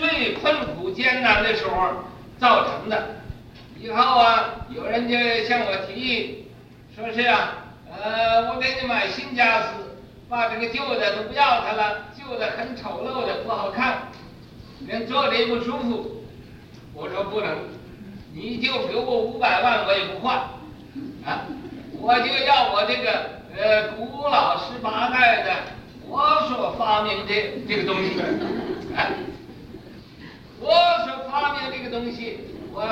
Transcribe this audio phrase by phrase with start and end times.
[0.00, 1.92] 最困苦艰难的时候
[2.38, 3.16] 造成的。
[3.78, 6.46] 以后啊，有人就向我提议，
[6.96, 7.52] 说是啊，
[7.90, 9.68] 呃，我给你买新家私，
[10.28, 14.08] 把这个旧的都不要它了，旧的很丑陋的，不好看，
[14.86, 16.24] 人坐着也不舒服。
[16.94, 17.56] 我说不能，
[18.34, 20.36] 你就给我五百万，我也不换，
[21.26, 21.44] 啊，
[22.00, 23.10] 我就要我这个
[23.54, 25.52] 呃古老十八代的
[26.08, 27.34] 我所发明的
[27.68, 28.20] 这个东西，
[28.94, 29.08] 啊，
[30.60, 30.70] 我
[31.06, 32.38] 所发明的这个东西，
[32.72, 32.82] 我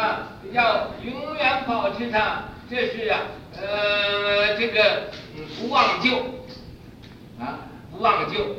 [0.52, 3.20] 要永远保持它，这是啊，
[3.54, 5.10] 呃，这个
[5.60, 6.16] 不忘旧，
[7.38, 8.56] 啊，不忘旧，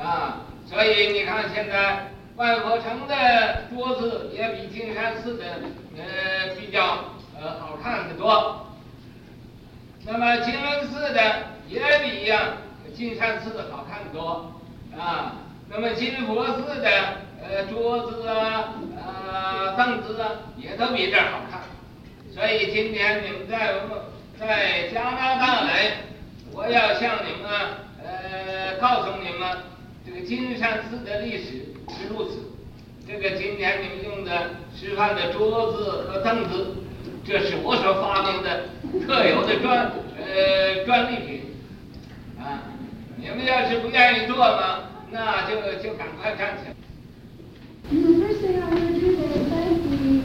[0.00, 5.44] 啊，所以你看现在万佛城的桌子也比金山寺的
[5.96, 7.04] 呃比较
[7.38, 8.66] 呃好看的多。
[10.06, 12.54] 那么金轮寺的也比呀
[12.94, 14.52] 金山寺的好看的多
[14.98, 15.34] 啊。
[15.68, 16.90] 那么金佛寺的
[17.50, 21.60] 呃桌子啊、呃凳子啊也都比这儿好看。
[22.34, 23.74] 所以今天你们在
[24.38, 25.92] 在加拿大来，
[26.52, 27.50] 我要向你们
[28.04, 29.58] 呃告诉你们，
[30.06, 32.52] 这个金山寺的历史是如此。
[33.06, 36.76] 这个今天你们用的吃饭的桌子和凳子，
[37.26, 38.64] 这是我所发明的
[39.06, 41.42] 特有的专呃专利品
[42.38, 42.62] 啊！
[43.16, 44.80] 你们要是不愿意做嘛，
[45.10, 46.74] 那就就赶快站起来。
[47.90, 50.20] And the first thing I want to do is thank the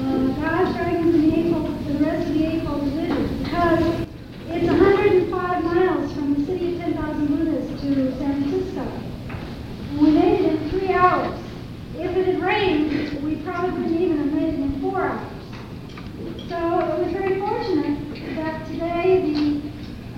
[0.00, 4.06] uh, Dodge Dragons and the April, the rest of the April division because
[4.48, 8.80] it's 105 miles from the city of 10,000 Buddhas to San Francisco.
[9.90, 11.38] And we made it in three hours.
[11.98, 15.28] If it had rained, we probably wouldn't even have made it in four hours.
[16.48, 19.60] So it was very fortunate that today the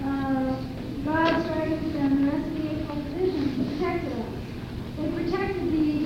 [0.07, 0.57] uh,
[1.05, 4.27] Dodge Dragons and the rest of the April division protected us.
[4.97, 6.05] They protected the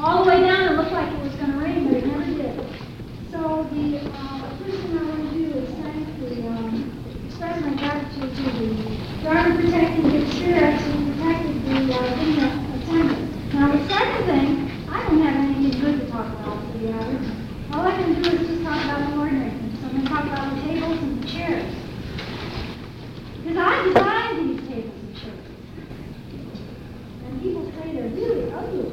[0.00, 2.24] All the way down, it looked like it was going to rain, but it never
[2.24, 2.54] did.
[3.30, 6.74] So the uh, first thing I want to do is thank the, um,
[7.26, 8.68] express my gratitude to the
[9.22, 12.12] Dharma protecting good spirits protected the uh.
[13.52, 14.48] Now the second thing,
[14.90, 16.62] I don't have anything good to talk about.
[17.72, 19.80] All I can do is just talk about the ordinary things.
[19.80, 21.74] So I'm going to talk about the tables and the chairs.
[23.42, 25.46] Because I designed these tables and chairs.
[27.24, 28.86] And people say they're really ugly.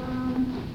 [0.00, 0.68] um,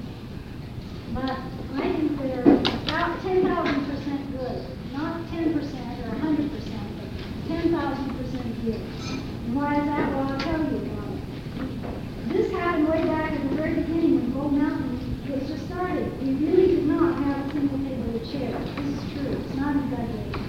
[1.14, 1.38] but
[1.76, 4.66] I think they're about 10,000% good.
[4.92, 6.50] Not 10% or 100%,
[6.98, 7.08] but
[7.48, 8.74] 10,000% good.
[8.74, 10.12] And why is that?
[10.12, 12.32] Well, I'll tell you about it.
[12.34, 16.22] This happened way back at the very beginning when Gold Mountain was just started.
[16.22, 18.52] We really did not have a single table or chair.
[18.76, 19.32] This is true.
[19.40, 20.48] It's not exaggerated.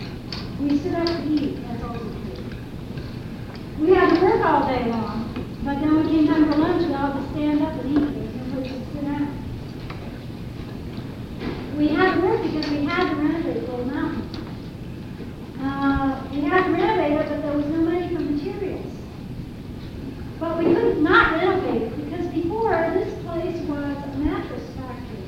[0.59, 3.79] We stood up to eat, that's all we did.
[3.79, 5.31] We had to work all day long,
[5.63, 7.89] but then when it came time for lunch, we all had to stand up and
[7.89, 7.95] eat.
[7.95, 9.31] There was no place to sit down.
[11.77, 14.27] We had to work because we had to renovate Gold Mountain.
[15.63, 18.93] Uh, we had to renovate it, but there was no money for materials.
[20.41, 25.23] But we could not renovate it because before this place was a mattress factory.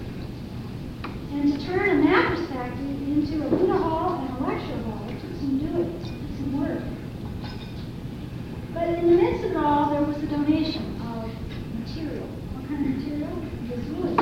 [1.32, 5.40] And to turn a mattress factory into a Buddha hall and a lecture hall took
[5.40, 6.84] some doing, took some work.
[8.74, 11.30] But in the midst of it all, there was a donation of
[11.80, 12.28] material.
[12.28, 13.34] What kind of material?
[13.70, 14.20] It was wood.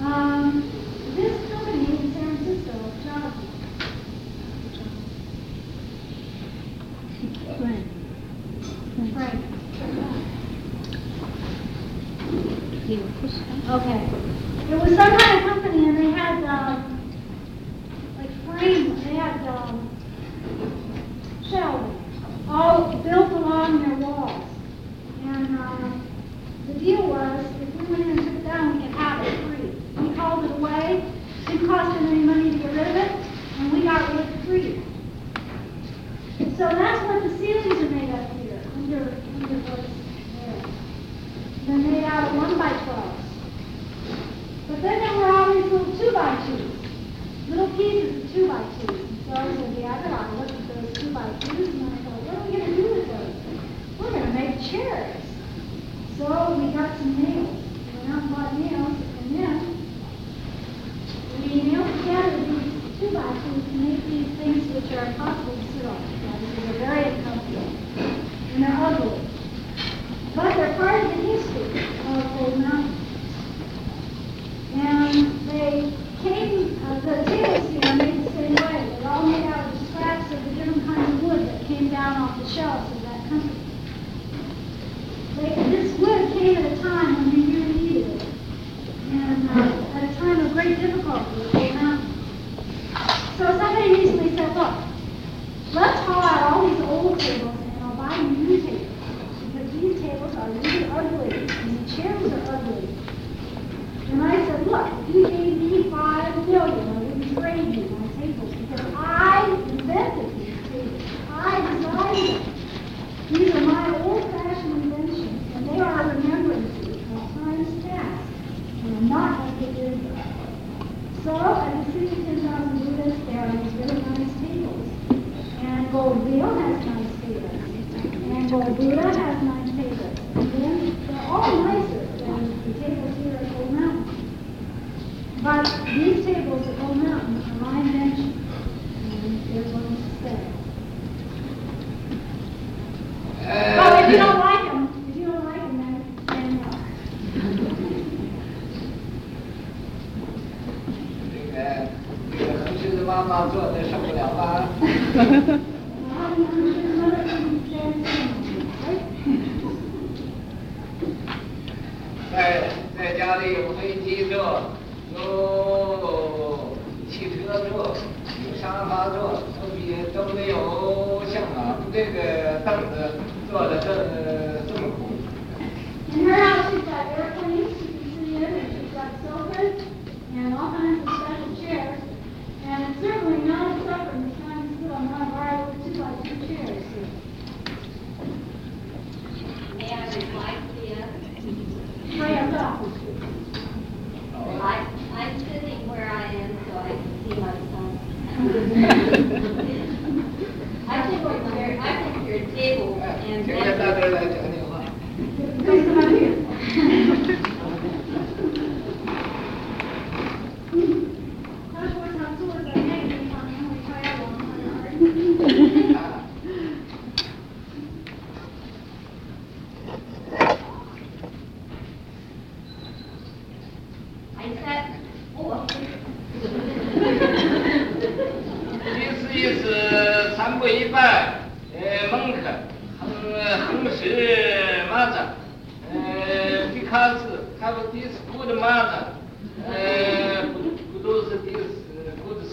[0.00, 0.44] Um,
[1.16, 3.48] this company in San Francisco, Jonathan.
[7.58, 7.86] Frank.
[9.14, 9.52] Frank.
[13.72, 14.01] Okay.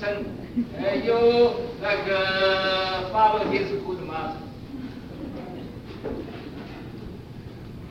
[0.10, 1.14] person, uh, you
[1.82, 4.46] like uh, follow his good master.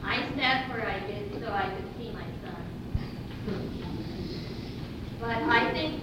[0.03, 2.65] I sat where I did so I could see my son.
[5.21, 5.98] But I think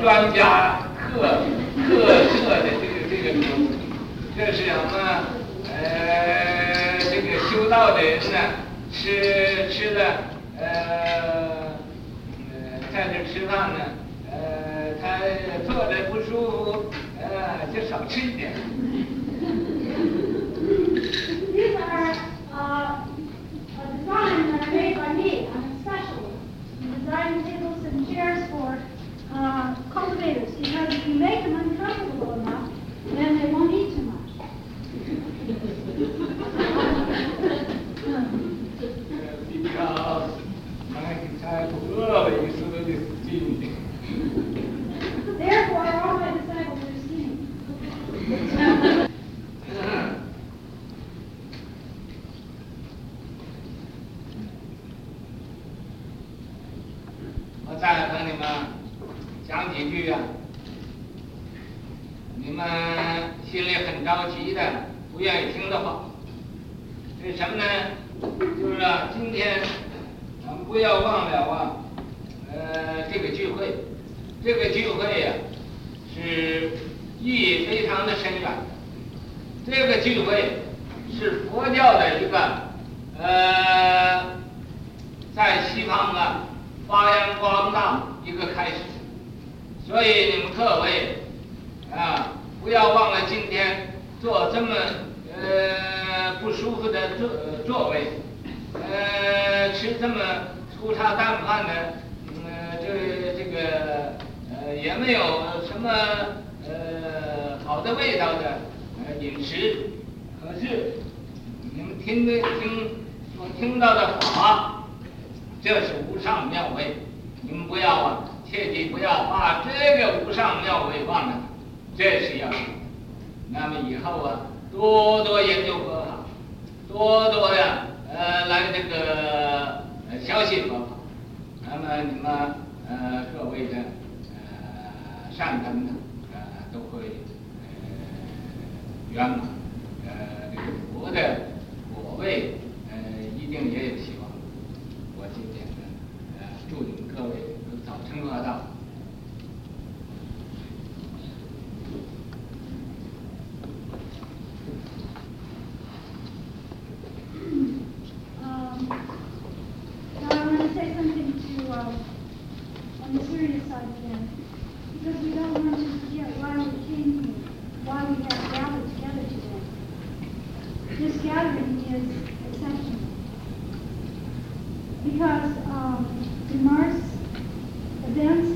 [0.00, 0.77] 专家呀、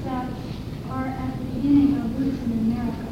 [0.04, 0.28] that
[0.90, 3.06] are at the beginning of Buddhism in America.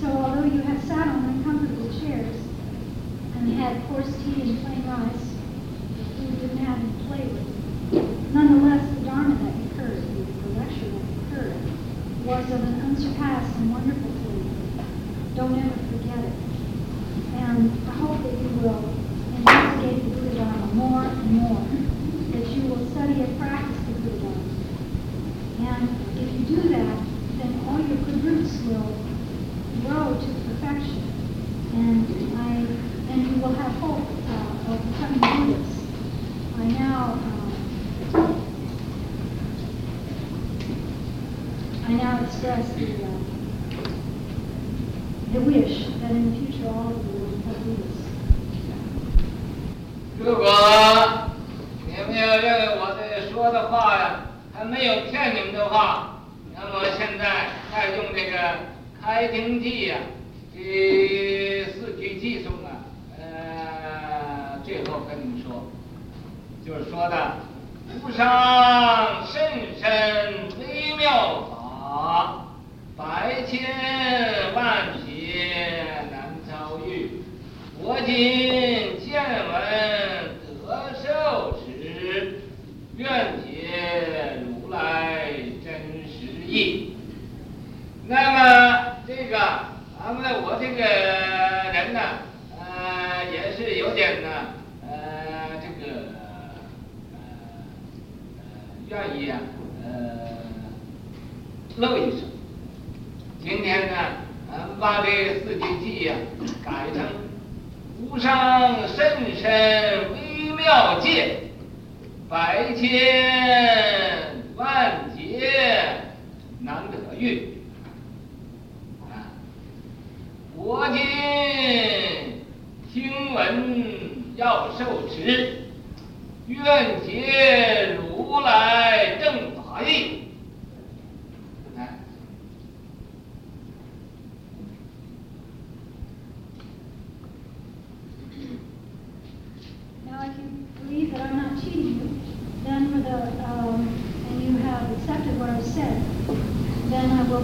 [0.00, 2.36] So although you have sat on uncomfortable chairs
[3.36, 5.34] and had coarse tea and plain rice,
[6.20, 10.02] you didn't have any play with, nonetheless the Dharma that you heard,
[10.42, 11.56] the lecture that you heard,
[12.24, 14.11] was of an unsurpassed and wonderful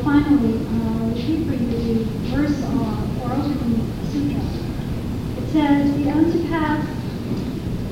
[0.08, 3.42] Finally, uh, we for you the verse on Oral
[4.08, 4.40] Sutra.
[5.36, 6.88] It says, the unsurpassed,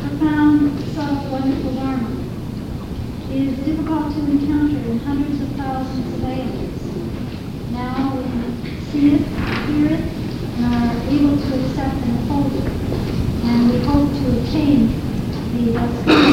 [0.01, 2.25] profound, subtle, wonderful Dharma
[3.33, 6.81] is difficult to encounter in hundreds of thousands of ages.
[7.73, 8.25] Now we
[8.87, 9.21] see it,
[9.69, 10.01] hear it,
[10.57, 12.73] and are able to accept and hold it.
[13.45, 14.89] And we hope to attain
[15.53, 16.26] the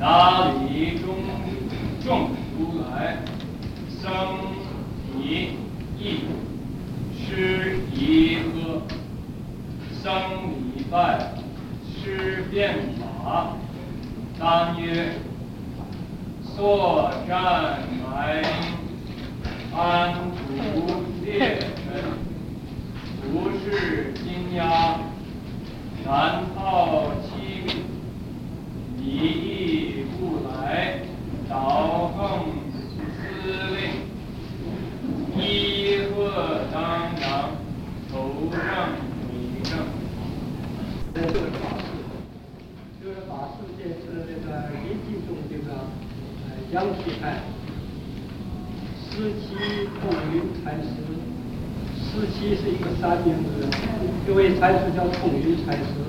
[0.00, 1.16] 达离中
[2.04, 3.18] 众如来
[4.00, 4.12] 僧
[5.12, 5.56] 尼
[5.98, 6.20] 义
[7.18, 8.82] 师夷阿
[10.00, 10.12] 僧
[10.52, 11.32] 尼拜
[11.84, 13.56] 师遍法
[14.38, 15.14] 当曰
[16.56, 18.40] 作战埋
[19.76, 22.04] 安徒列臣
[23.32, 25.00] 不是金鸦
[26.06, 27.82] 难道欺
[28.96, 29.77] 你意？
[30.18, 30.98] 不来，
[31.48, 32.50] 朝奉
[32.90, 33.16] 司
[33.76, 33.78] 令
[35.36, 35.38] 一
[36.10, 37.54] 贺当当，
[38.10, 38.58] 头上
[39.30, 39.72] 米粮。
[41.14, 41.86] 这是考事，
[43.00, 45.86] 就是考事，就是那个一级中这个
[46.72, 47.38] 央企派，
[49.08, 50.02] 十七步
[50.34, 50.88] 云财师，
[51.96, 53.48] 十七是一个三名字，
[54.26, 56.07] 这位才师叫步云才师。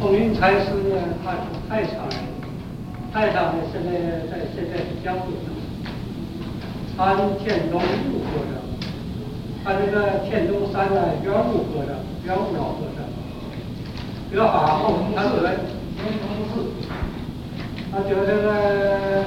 [0.00, 2.18] 空云禅师呢，他是太上人，
[3.12, 3.90] 太上呢现在
[4.30, 5.50] 在现在是江苏省，
[6.96, 8.54] 参天东路和尚。
[9.64, 11.90] 他这个天中山的圆悟和尚，
[12.24, 13.02] 圆悟老和尚，
[14.30, 15.56] 得法后，他得圆
[16.22, 16.70] 通寺，
[17.90, 19.24] 他得这个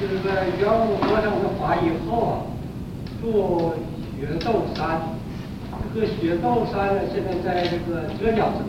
[0.00, 2.46] 这个圆悟和尚的法以后啊，
[3.20, 3.74] 住
[4.16, 5.02] 雪窦山，
[5.92, 8.62] 这个雪窦山呢，现在在这个浙江省，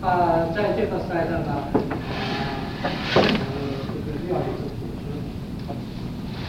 [0.00, 3.52] 他在这个山上呢，呃，
[4.06, 5.02] 这个庙里是主持。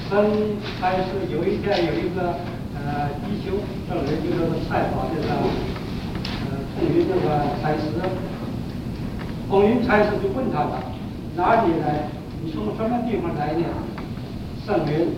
[0.09, 0.11] 僧
[0.79, 2.35] 还是有一天有一个。
[2.83, 7.93] 呃，比丘圣人就这个采访这个呃空云这个禅师，
[9.47, 10.81] 空云禅师就问他了，
[11.35, 12.09] 哪里来？
[12.43, 13.65] 你从什么地方来呢？
[14.65, 15.13] 圣云，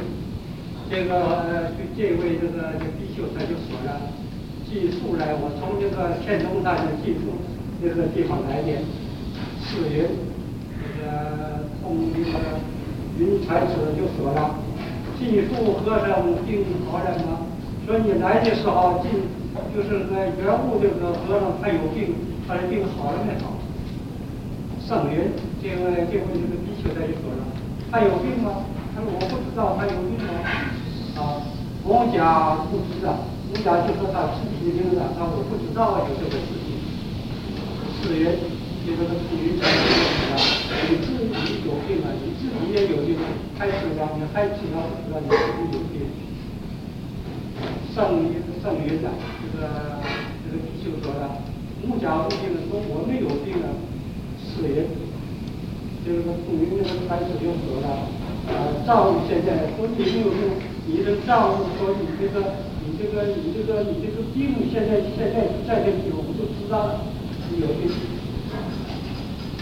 [0.92, 4.12] 这个就这位这个这比丘他就说了，
[4.68, 7.40] 记述来，我从这个天中山的记述
[7.84, 8.72] 这个地方来的。
[9.66, 10.08] 是云，
[10.80, 12.40] 这个从这个
[13.20, 14.56] 云禅师就说了，
[15.20, 17.44] 记述和尚病好了吗？
[17.86, 19.12] 说你来的时候进，
[19.76, 22.16] 就是那原物这个和尚他有病，
[22.48, 23.60] 他的病好了没好？
[24.86, 27.44] 圣云，这个这回这个比丘他就说了，
[27.92, 28.64] 他有病吗？
[28.96, 30.32] 他说我不知道他有病吗？
[31.20, 31.44] 啊，
[31.84, 33.20] 我家不知道，
[33.52, 36.63] 我家就说他自己的病了，他我不知道有这个事
[38.04, 38.14] 情。
[38.14, 38.28] 四云，
[38.86, 40.36] 这个空云禅师说了，
[40.90, 43.16] 你自己有病了，你自己也有病，
[43.58, 46.04] 还治疗你还治疗不治疗你自己有病。
[47.96, 48.28] 圣
[48.62, 49.08] 圣云的
[49.40, 50.04] 这个
[50.44, 51.40] 这个比丘说了，
[51.88, 53.72] 木家无病，说我没有病啊。
[54.44, 54.84] 是云，
[56.06, 57.88] 这个空云这个禅师就说了，
[58.52, 67.00] 呃，丈夫现在说你没有病，你的丈夫说你这个你这个你这个你这个病现在现在在这里，我们就知道了，
[67.60, 67.92] 有病。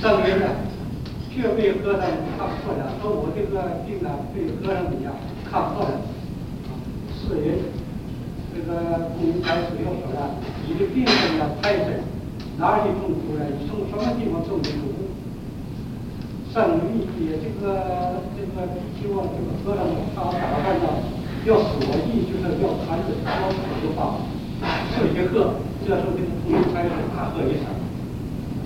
[0.02, 0.46] 证明呢，
[1.30, 2.02] 确被和尚
[2.38, 5.14] 看破了，说我这个病呢被和尚怎样
[5.46, 6.02] 看破了。
[7.14, 7.60] 是人，
[8.50, 12.02] 这个不明开始要说呢，你的病症呢排深，
[12.58, 13.46] 哪里中毒了？
[13.46, 14.90] 你从什么地方中的毒？
[16.52, 16.82] 圣人
[17.22, 18.68] 也这个这个
[19.00, 20.86] 希望这个和尚他打扮的
[21.46, 24.18] 要所意，就是要传旨说此话。
[24.92, 25.56] 这些鹤，
[25.88, 27.81] 这时候跟他不明开始大喝一声。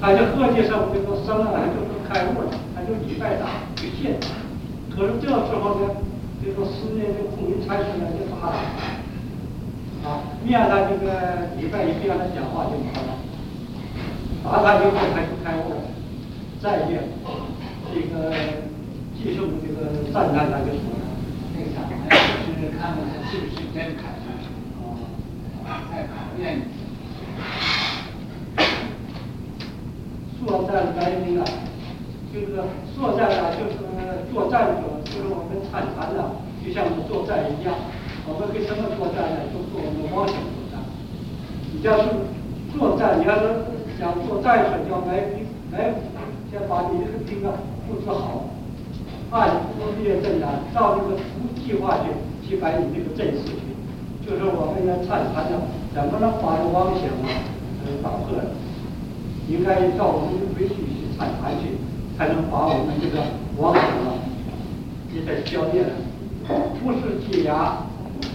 [0.01, 4.19] 他就喝一声，这个生了就是开悟了，他就礼拜打去见。
[4.95, 5.95] 可是这时候呢，
[6.43, 8.51] 这个思念这个空军差事呢就打
[10.03, 13.17] 他，啊，面他这个礼拜一不让他讲话就完了，
[14.43, 15.81] 打他以后他就开悟了，
[16.61, 17.01] 再见，
[17.93, 18.31] 这个
[19.17, 21.05] 继受这个赞叹他就说了，
[21.55, 21.93] 那啥呀，
[22.45, 24.03] 就是看看他是不是真开
[24.79, 24.95] 悟，
[25.65, 26.63] 啊，再考验你。
[30.45, 31.43] 作战来宾啊，
[32.31, 32.53] 就是
[32.93, 33.73] 作战啊，就是
[34.31, 36.21] 作战者，就是我们参禅的，
[36.61, 37.73] 就像作战一样。
[38.29, 39.49] 我们跟什么作战呢？
[39.49, 40.77] 就做我们妄想作战。
[41.73, 42.09] 你要是
[42.77, 45.93] 作战，你要是想做战士，要来兵来，
[46.51, 47.49] 先把你这个兵啊
[47.89, 48.45] 布置好，
[49.31, 49.49] 按
[49.81, 52.13] 攻略阵啊，照这个图计划去
[52.47, 53.73] 去摆你这个阵势去。
[54.21, 55.57] 就是我们要参禅的，
[55.93, 57.25] 怎么能把这妄想啊，
[57.81, 58.45] 呃，打破了？
[59.47, 61.77] 应该照我们的规矩去参禅去，
[62.17, 63.21] 才能把我们这个
[63.57, 64.17] 王想啊
[65.13, 65.93] 也得消灭了。
[66.81, 67.85] 不是解压，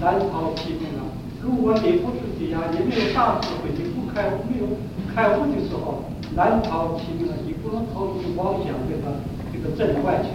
[0.01, 1.03] 难逃其命啊！
[1.43, 4.67] 如果你不是解压，你没有大智慧，你不开悟，没有
[5.15, 6.03] 开悟的时候，
[6.35, 7.35] 难逃其命啊！
[7.47, 9.19] 你不能逃出妄想这个
[9.53, 10.31] 这个阵外去。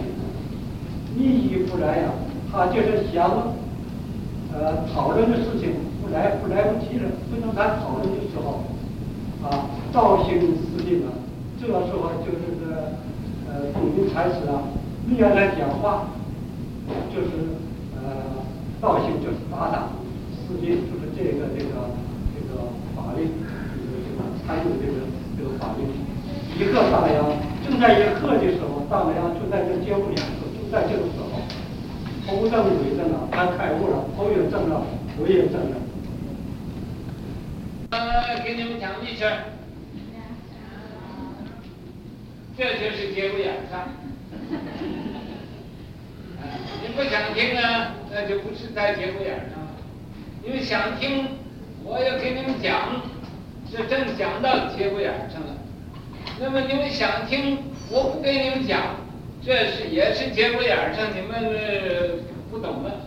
[1.16, 2.12] 你一不来呀，
[2.52, 3.54] 他就是想
[4.52, 8.60] 呃讨论的事情不来不来不及了，不能咱讨论的时候。
[9.50, 11.12] 啊，道行司令啊，
[11.60, 12.66] 这个时候就是这
[13.48, 14.62] 呃，空军差事啊，
[15.06, 16.08] 你要来讲话，
[17.14, 17.56] 就是
[17.94, 18.42] 呃，
[18.80, 19.88] 道行就是打打，
[20.34, 21.90] 司令就是这个这个
[22.34, 25.06] 这个法令，这个这个参与这个
[25.38, 25.86] 这个法令。
[26.58, 31.40] 一个当阳正在一刻的时候，当阳就在这接物两个，就在这个时候，
[32.26, 34.82] 头正尾正了，他开悟了，头也正了，
[35.20, 35.76] 尾也正了。
[37.90, 39.44] 呃，给你们讲一圈，
[42.54, 43.88] 这就是节骨眼上。
[46.82, 49.70] 你不想听啊，那就不是在节骨眼上了。
[50.44, 51.28] 你们想听，
[51.82, 53.00] 我要给你们讲，
[53.70, 55.56] 是正讲到节骨眼上了。
[56.38, 57.56] 那么你们想听，
[57.88, 58.96] 我不给你们讲，
[59.42, 63.05] 这是也是节骨眼上，你们不懂了，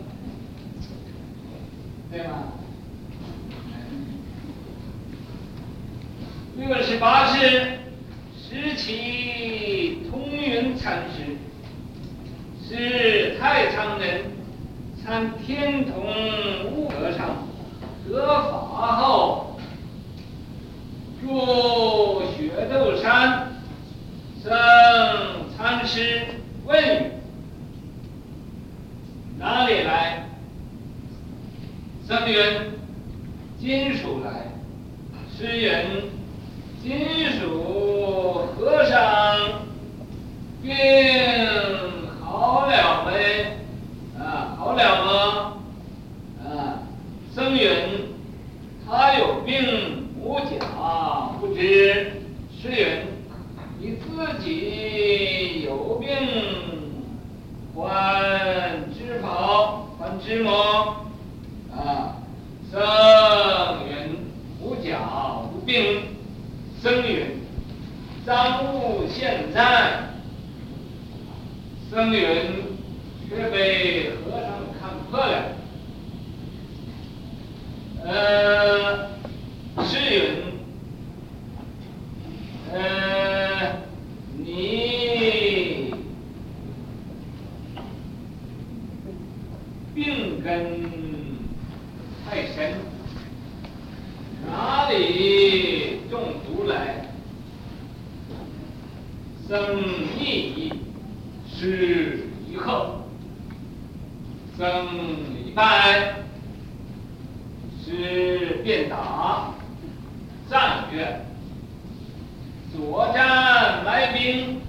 [112.72, 114.62] 左战来兵，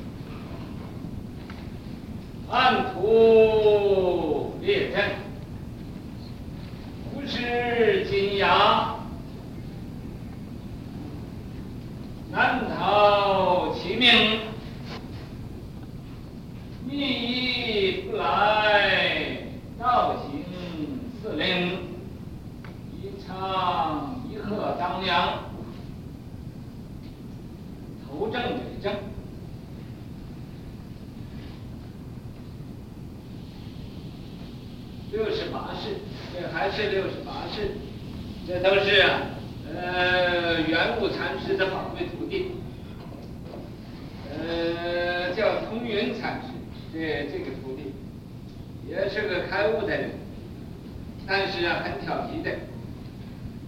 [2.50, 5.10] 按图列阵，
[7.12, 8.94] 不是金牙。
[12.30, 14.40] 难逃其命，
[16.86, 19.38] 你不来，
[19.78, 20.44] 道行
[21.22, 21.78] 司令
[23.00, 23.10] 一。
[24.50, 25.38] 刻当阳，
[28.04, 28.92] 头正尾正。
[35.12, 35.98] 六十八式，
[36.80, 37.72] 这六十八式，
[38.48, 39.02] 这都是
[39.76, 42.52] 呃圆悟禅师的宝贵徒弟，
[44.32, 46.46] 呃叫通云禅师，
[46.90, 47.92] 这这个徒弟
[48.88, 50.12] 也是个开悟的人，
[51.26, 52.50] 但是啊很调皮的，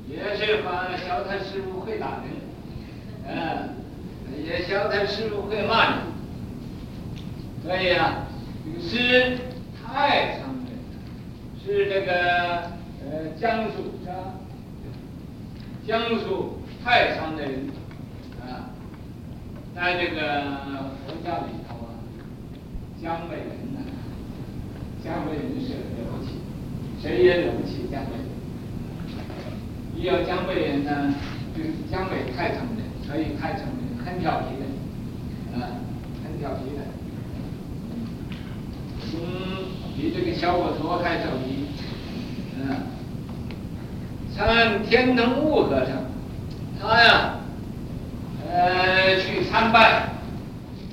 [0.09, 2.33] 也是把小他师傅会打人，
[3.29, 3.75] 嗯，
[4.42, 5.98] 也小他师傅会骂人，
[7.62, 8.27] 所以啊，
[8.64, 9.37] 这个诗
[9.85, 10.38] 太。
[11.64, 12.72] 是这个
[13.12, 14.40] 呃江苏啊？
[15.87, 17.68] 江苏太仓的人
[18.40, 18.72] 啊，
[19.75, 20.44] 在这个
[21.05, 21.92] 佛教里头啊，
[23.03, 23.81] 江北人呢，
[25.05, 26.38] 江北人是了不起，
[27.03, 28.25] 谁也了不起江北人。
[29.94, 31.14] 一要江北人呢，
[31.55, 34.64] 就是江北太仓的，所以太仓人很调皮的，
[35.61, 35.68] 啊，
[36.25, 36.83] 很调皮的。
[39.14, 39.20] 嗯，
[39.94, 41.66] 比这个小伙头还调皮。
[42.55, 42.77] 嗯，
[44.37, 45.88] 参天童悟和尚，
[46.81, 47.37] 他呀，
[48.49, 50.09] 呃，去参拜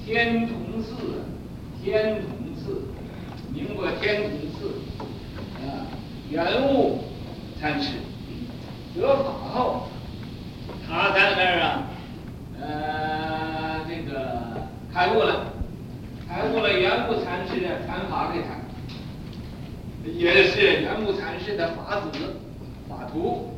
[0.05, 1.23] 天童寺，
[1.81, 2.83] 天童寺，
[3.53, 4.75] 名过天童寺，
[5.65, 5.87] 啊，
[6.29, 7.05] 圆悟
[7.59, 7.93] 禅师
[8.95, 9.87] 得法后，
[10.87, 11.83] 他在那儿啊，
[12.61, 15.53] 呃，这个开悟了，
[16.27, 18.47] 开悟了，圆悟禅师呢传法给他。
[20.05, 22.09] 也是圆悟禅师的法子、
[22.99, 23.53] 法徒，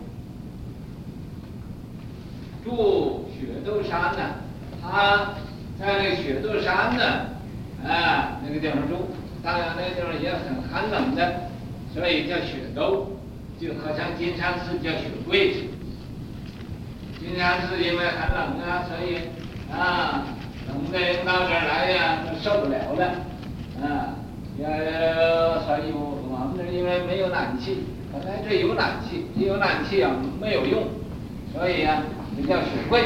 [2.64, 4.36] 住雪窦山呢。
[4.82, 5.34] 他
[5.80, 7.04] 在那个雪窦山呢，
[7.84, 9.10] 啊，那个地方住。
[9.44, 11.50] 当然，那个地方也很寒冷的，
[11.92, 13.18] 所以叫雪窦，
[13.60, 15.54] 就好像金山寺叫雪柜。
[17.20, 19.18] 金山寺因为很冷啊，所以
[19.72, 20.24] 啊，
[20.68, 23.06] 冷的人到这儿来呀，都受不了了，
[23.82, 24.14] 啊，
[24.60, 24.66] 也
[25.66, 26.72] 所以我们这。
[26.72, 30.84] 因为没有暖气，本来这有暖气，这有暖气啊没有用，
[31.54, 32.04] 所以啊，
[32.36, 33.02] 这叫雪柜。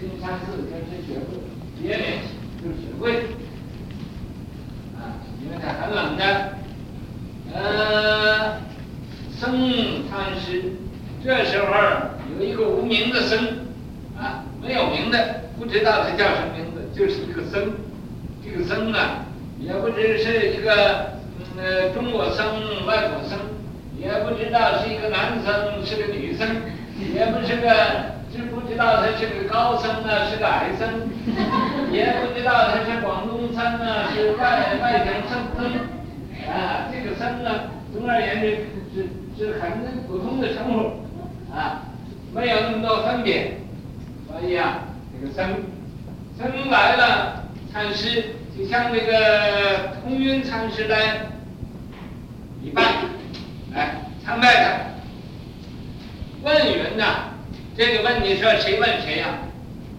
[0.00, 1.38] 金山寺就是雪柜，
[1.80, 2.06] 别名
[2.60, 3.12] 就是雪柜。
[4.96, 6.52] 啊，因为它很冷的。
[7.54, 8.58] 呃，
[9.38, 10.72] 僧禅师，
[11.24, 11.72] 这时候
[12.38, 13.38] 有一个无名的僧，
[14.18, 17.72] 啊，没有名的，不知道他叫什么名字，就是一个僧。
[18.44, 19.24] 这个僧啊，
[19.58, 21.10] 也不知是一个。
[21.54, 22.46] 呃，中国僧、
[22.86, 23.38] 外国僧，
[24.02, 26.46] 也不知道是一个男生，是个女生，
[27.14, 27.70] 也不是个，
[28.32, 30.88] 知不知道他是个高僧呢，是个矮僧，
[31.92, 35.72] 也不知道他是广东僧啊，是外外省僧，
[36.52, 39.70] 啊，这个僧呢，总而言之是是很
[40.08, 41.82] 普通的称呼，啊，
[42.34, 43.58] 没有那么多分别，
[44.26, 44.80] 所以啊，
[45.12, 45.46] 这个僧，
[46.36, 51.28] 僧来了，禅师就像那个空云禅师来。
[52.64, 52.84] 一半，
[53.74, 54.70] 来参拜他。
[56.42, 57.30] 问云呐，
[57.76, 59.38] 这个问你说谁问谁呀？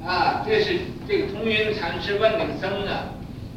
[0.06, 3.06] 啊，这是这个通云禅师问那个僧啊，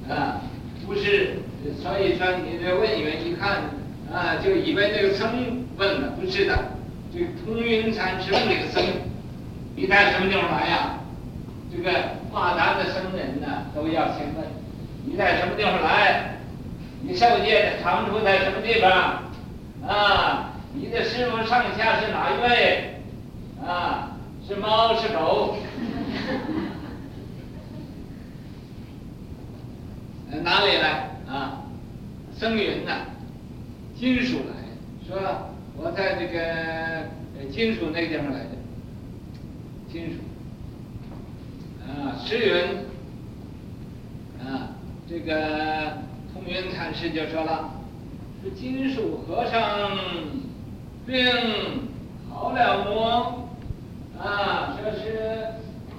[0.09, 0.41] 啊，
[0.87, 1.41] 不是，
[1.83, 3.63] 所以说你这问云一看
[4.13, 6.57] 啊，就以为那个僧问了，不是的，
[7.13, 8.83] 这个通云禅师问那个僧，
[9.75, 11.01] 你在什么地方来呀？
[11.75, 11.91] 这个
[12.33, 14.47] 化坛的僧人呢，都要先问，
[15.05, 16.37] 你在什么地方来？
[17.03, 19.23] 你受戒的长处在什么地方？
[19.87, 22.95] 啊，你的师傅上下是哪一位？
[23.65, 25.57] 啊，是猫是狗？
[30.43, 31.11] 哪里来？
[31.29, 31.63] 啊，
[32.37, 33.07] 僧云呐，
[33.99, 34.55] 金属来，
[35.07, 35.17] 说
[35.77, 37.09] 我在这个
[37.51, 38.57] 金属那个地方来的，
[39.91, 40.15] 金属。
[41.87, 42.85] 啊，石云，
[44.45, 44.71] 啊，
[45.09, 46.05] 这个。
[46.35, 47.71] 通云禅师就说了
[48.55, 49.91] ：“金属和尚
[51.07, 51.25] 病
[52.33, 53.49] 好了么？
[54.19, 55.47] 啊，这是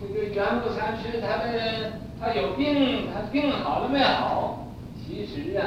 [0.02, 4.68] 这个圆悟禅师他的他有病，他病好了没好？
[5.06, 5.66] 其实啊，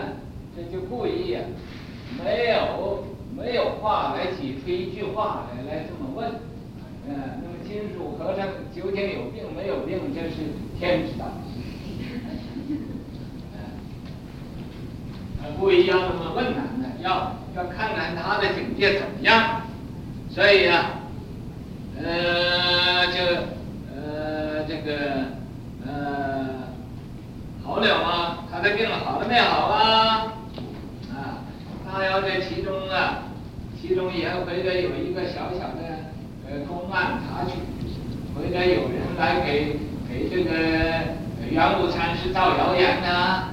[0.57, 1.43] 这就故意啊，
[2.23, 3.05] 没有
[3.37, 6.29] 没有话来挤出一句话来来这么问。
[7.09, 10.37] 嗯，那么金属和尚究竟有病没有病，这是
[10.79, 11.27] 天知道。”
[15.59, 19.63] 不一样那么问难的，要要看看他的境界怎么样，
[20.31, 20.91] 所以啊，
[22.03, 23.19] 呃，就
[23.95, 24.93] 呃这个
[25.87, 26.49] 呃
[27.65, 28.39] 好了吗？
[28.51, 30.33] 他的病好了没好啊？
[31.13, 31.45] 啊，
[31.87, 33.25] 他要在其中啊，
[33.81, 36.09] 其中也会得有一个小小的
[36.49, 37.53] 呃公案查去，
[38.35, 39.77] 或者有人来给
[40.09, 40.51] 给这个
[41.51, 43.50] 元武禅师造谣言呐、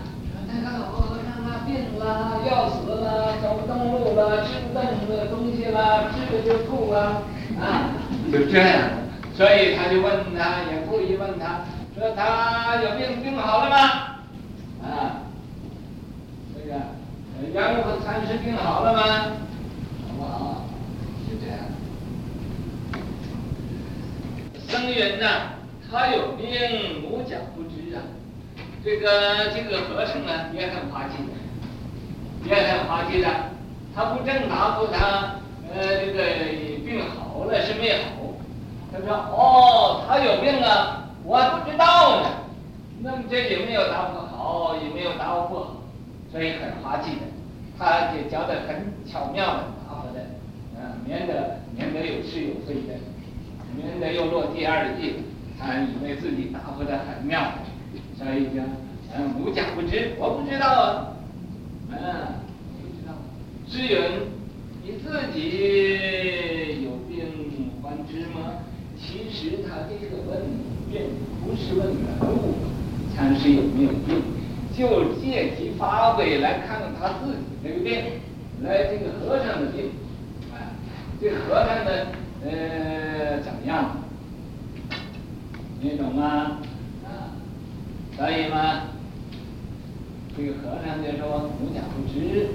[2.07, 7.21] 啊，要死了，走不动路了，吃不动的东西了，吃了就吐了，
[7.59, 7.91] 啊，
[8.31, 8.89] 就这样。
[9.35, 11.65] 所以他就问他，也故意问他，
[11.97, 13.77] 说他有病，病好了吗？
[14.81, 15.27] 啊，
[16.55, 16.75] 这个
[17.37, 19.01] 呃元武禅师病好了吗？
[20.07, 20.65] 好不好？
[21.29, 21.59] 就这样。
[24.69, 25.25] 僧人呐，
[25.91, 27.99] 他有病，无讲不知啊。
[28.83, 31.17] 这个这个和尚呢，也很滑稽，
[32.47, 33.27] 也很滑稽的。
[33.95, 35.35] 他不正答复他，
[35.73, 36.23] 呃，这个
[36.85, 38.33] 病好了是没好。
[38.91, 42.29] 他说：“哦，他有病啊，我不知道呢。
[43.01, 45.75] 那么这也没有答复好，也没有答复不好，
[46.31, 47.21] 所以很滑稽的。
[47.77, 50.21] 他就教的很巧妙的答复的，
[50.77, 52.93] 嗯、免得免得有是有非的，
[53.75, 55.15] 免得又落第二义。
[55.59, 57.41] 他以为自己答复的很妙，
[58.15, 58.61] 所以就
[59.15, 61.07] 嗯无假不知，我不知道啊，
[61.89, 61.97] 嗯，
[62.81, 63.13] 不知道。
[63.67, 63.97] 至于
[64.83, 68.63] 你自己有病还知吗？
[68.99, 70.41] 其实他这个问
[70.91, 71.01] 病
[71.43, 72.55] 不是问人物
[73.15, 74.21] 禅师有没有病，
[74.75, 78.03] 就借题发挥来看看他自己这个病，
[78.63, 79.91] 来这个和尚的病，
[80.51, 80.73] 啊，
[81.21, 82.07] 这和尚呢，
[82.43, 83.97] 呃，怎么样？
[85.79, 86.57] 你懂吗？
[87.05, 87.37] 啊，
[88.17, 88.81] 所以吗，
[90.37, 92.49] 这个和尚就说无假不知，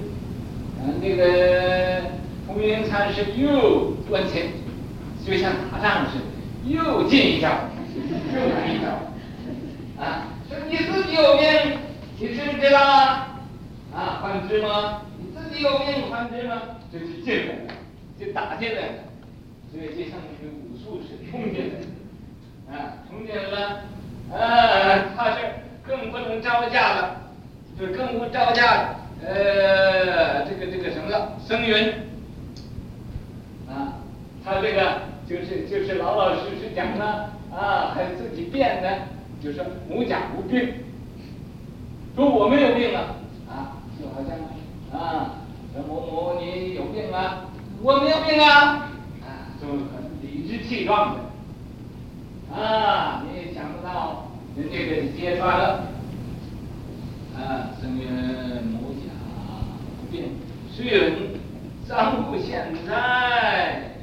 [0.81, 2.03] 嗯，这个
[2.47, 4.53] 红云禅师又问前，
[5.27, 6.25] 就像打仗似的，
[6.65, 7.49] 又进一招，
[8.33, 8.87] 又来一招，
[10.01, 11.79] 啊，说你自己有病，
[12.21, 13.41] 你知不知道啊？
[13.93, 15.03] 啊，还知吗？
[15.19, 16.63] 你自己有病还知吗？
[16.93, 17.75] 这就进来了，
[18.21, 18.95] 就打进来了，
[19.73, 21.87] 所以就像那个武术似的冲进来了。
[22.71, 23.83] 啊，冲进来了，
[24.31, 25.39] 啊，他是
[25.85, 27.22] 更不能招架了，
[27.79, 31.93] 就更不招架呃，这个这个什么了，僧云，
[33.69, 34.03] 啊，
[34.45, 38.89] 他这个就是就是老老实实讲呢，啊，还自己辩呢，
[39.43, 40.75] 就说无甲无病，
[42.17, 43.15] 说我没有病啊，
[43.49, 45.35] 啊，就好像啊，
[45.73, 47.47] 说某某你有病啊，
[47.81, 48.91] 我没有病啊，
[49.23, 51.21] 啊，就很理直气壮的。
[52.55, 55.87] 啊，你也想不到，人家给你揭穿了，
[57.37, 59.11] 啊，僧人母甲
[60.01, 60.25] 不病，
[60.71, 61.13] 虽人
[61.89, 63.97] 张不现在，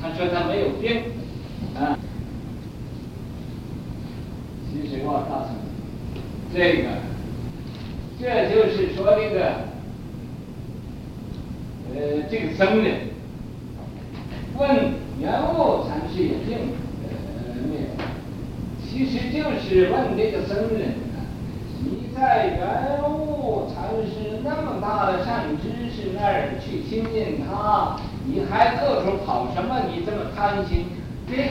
[0.00, 1.02] 他说他没有病，
[1.74, 1.98] 啊，
[4.70, 6.18] 其实我告诉你，
[6.52, 6.88] 这个，
[8.20, 9.38] 这就是说这个，
[11.94, 13.08] 呃，这个僧人
[14.56, 15.08] 问。
[15.20, 16.56] 元悟禅师有病，
[18.98, 21.22] 其实就是问这个僧人啊，
[21.84, 27.94] 你在元悟禅师那么大的善知识那儿去亲近他，
[28.26, 29.82] 你还各处跑什么？
[29.88, 30.86] 你这么贪心，
[31.28, 31.46] 病，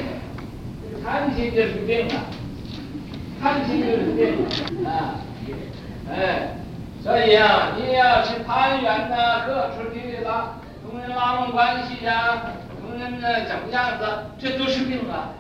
[0.84, 2.28] 这个贪心就是病啊，
[3.42, 4.44] 贪心就是病
[4.86, 5.16] 啊，
[6.12, 6.58] 哎，
[7.02, 12.44] 所以啊，你要是攀缘呐，各处去拉，同人拉拢关系呀。
[13.00, 14.06] 那那怎么样子？
[14.38, 15.32] 这都是病啊！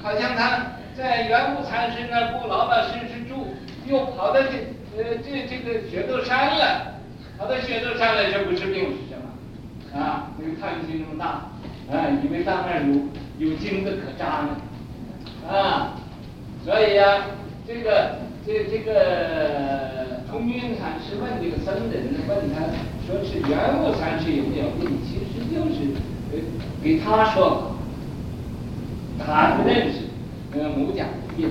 [0.00, 0.66] 好像他
[0.96, 3.48] 在元悟禅师那儿不老老实实住，
[3.86, 4.48] 又跑到这
[4.96, 6.94] 呃这这个雪窦山了，
[7.36, 10.00] 跑到雪窦山了，这不是病是什么？
[10.00, 11.50] 啊，那个贪心那么大，
[11.94, 14.56] 啊，以为到那儿有有金子可扎呢，
[15.46, 15.92] 啊，
[16.64, 17.26] 所以呀、
[17.66, 18.16] 这个
[18.46, 22.64] 这这个崇云禅师问这个僧人呢，问他
[23.06, 24.98] 说是元悟禅师有没有病？
[25.04, 25.92] 其实就是。
[26.82, 27.76] 给他说，
[29.18, 30.00] 他不认识，
[30.58, 31.04] 呃，母甲
[31.36, 31.48] 有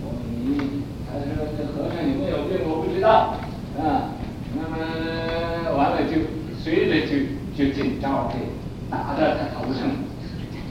[0.00, 3.36] 我你，他说这和尚有没有病我不知道，
[3.76, 4.16] 啊，
[4.56, 6.16] 那么完了就
[6.58, 7.18] 随着就
[7.54, 8.38] 就进招给
[8.90, 9.84] 打到他头上，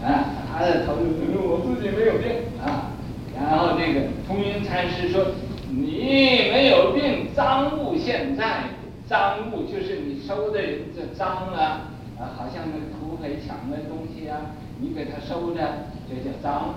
[0.02, 1.06] 啊，打在头上，
[1.38, 2.90] 我自己没有病啊，
[3.38, 5.24] 然后这个通云禅师说，
[5.70, 8.64] 你没有病，赃物现在，
[9.08, 10.60] 赃物就是你收的
[10.96, 11.92] 这赃啊。
[12.18, 15.60] 啊，好像那个土匪抢的东西啊，你给他收着，
[16.08, 16.76] 这叫赃，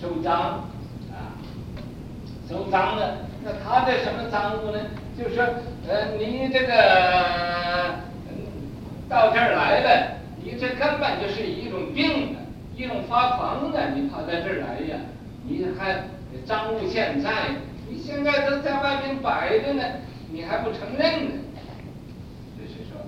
[0.00, 0.32] 收赃
[1.10, 1.34] 啊，
[2.48, 3.18] 收赃的。
[3.44, 4.78] 那他这什么赃物呢？
[5.16, 5.44] 就是说，
[5.88, 7.94] 呃，你这个
[9.08, 12.38] 到这儿来了，你这根本就是一种病啊，
[12.76, 14.98] 一种发狂的，你跑到这儿来呀，
[15.44, 16.04] 你还
[16.46, 17.30] 赃物现在，
[17.88, 19.82] 你现在都在外面摆着呢，
[20.30, 21.32] 你还不承认呢？
[22.56, 23.00] 这是说。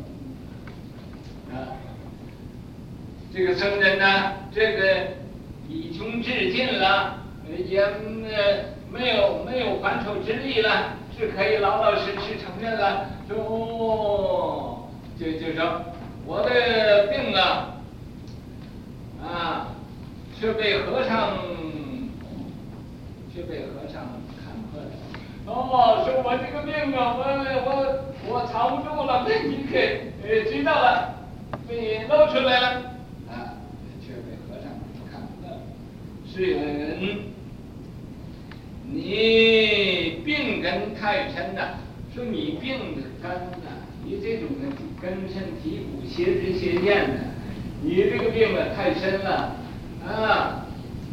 [1.54, 1.74] 啊，
[3.32, 5.06] 这个僧人呢，这个
[5.70, 7.14] 以穷至尽了，
[7.46, 7.86] 也
[8.90, 15.80] 没有没有还手之力了，是可以老老实实承认了，说哦，就就说
[16.26, 17.76] 我的病啊，
[19.22, 19.68] 啊，
[20.40, 21.34] 是被和尚，
[23.32, 24.02] 是被和尚
[24.42, 24.90] 看破了。
[25.46, 27.22] 哦，说我这个病啊，我
[27.64, 27.68] 我
[28.28, 30.12] 我藏不住了，被你给
[30.50, 31.14] 知道了，
[31.68, 32.66] 被你露出来了，
[33.28, 33.54] 啊，
[34.04, 34.66] 却被和尚
[35.10, 35.56] 看破了。
[36.32, 37.18] 是人，
[38.92, 41.80] 你病根太深了，
[42.14, 43.30] 说你病的根
[43.62, 43.66] 呐、
[44.04, 44.68] 你这种的
[45.02, 47.14] 根深蒂固、邪知邪见的，
[47.82, 49.56] 你这个病啊太深了，
[50.06, 50.66] 啊，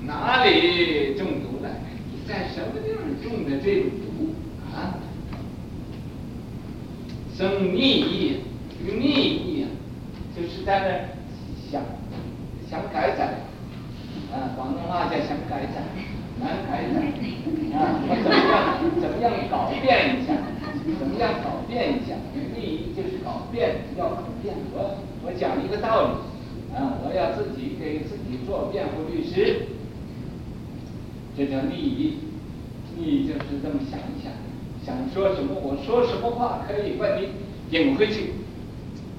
[0.05, 1.69] 哪里中毒了？
[2.11, 4.35] 你在什么地方中的这种毒
[4.71, 4.99] 啊？
[7.35, 8.37] 生逆意，
[8.85, 9.65] 这个逆意啊，
[10.35, 10.87] 就是在那
[11.71, 11.83] 想
[12.69, 13.46] 想改改，
[14.31, 15.81] 啊，广东话叫想改载，
[16.39, 16.95] 难改载，
[17.75, 20.33] 啊，我怎么样怎么样搞变一下，
[20.99, 22.15] 怎么样搞变一下？
[22.55, 24.55] 利益就是搞变，要搞变。
[24.73, 26.09] 我我讲一个道理，
[26.75, 29.67] 啊，我要自己给自己做辩护律师，
[31.37, 32.19] 这叫利益。
[32.97, 34.31] 利益就是这么想一想，
[34.83, 37.29] 想说什么我说什么话可以把你。
[37.69, 38.31] 引回去，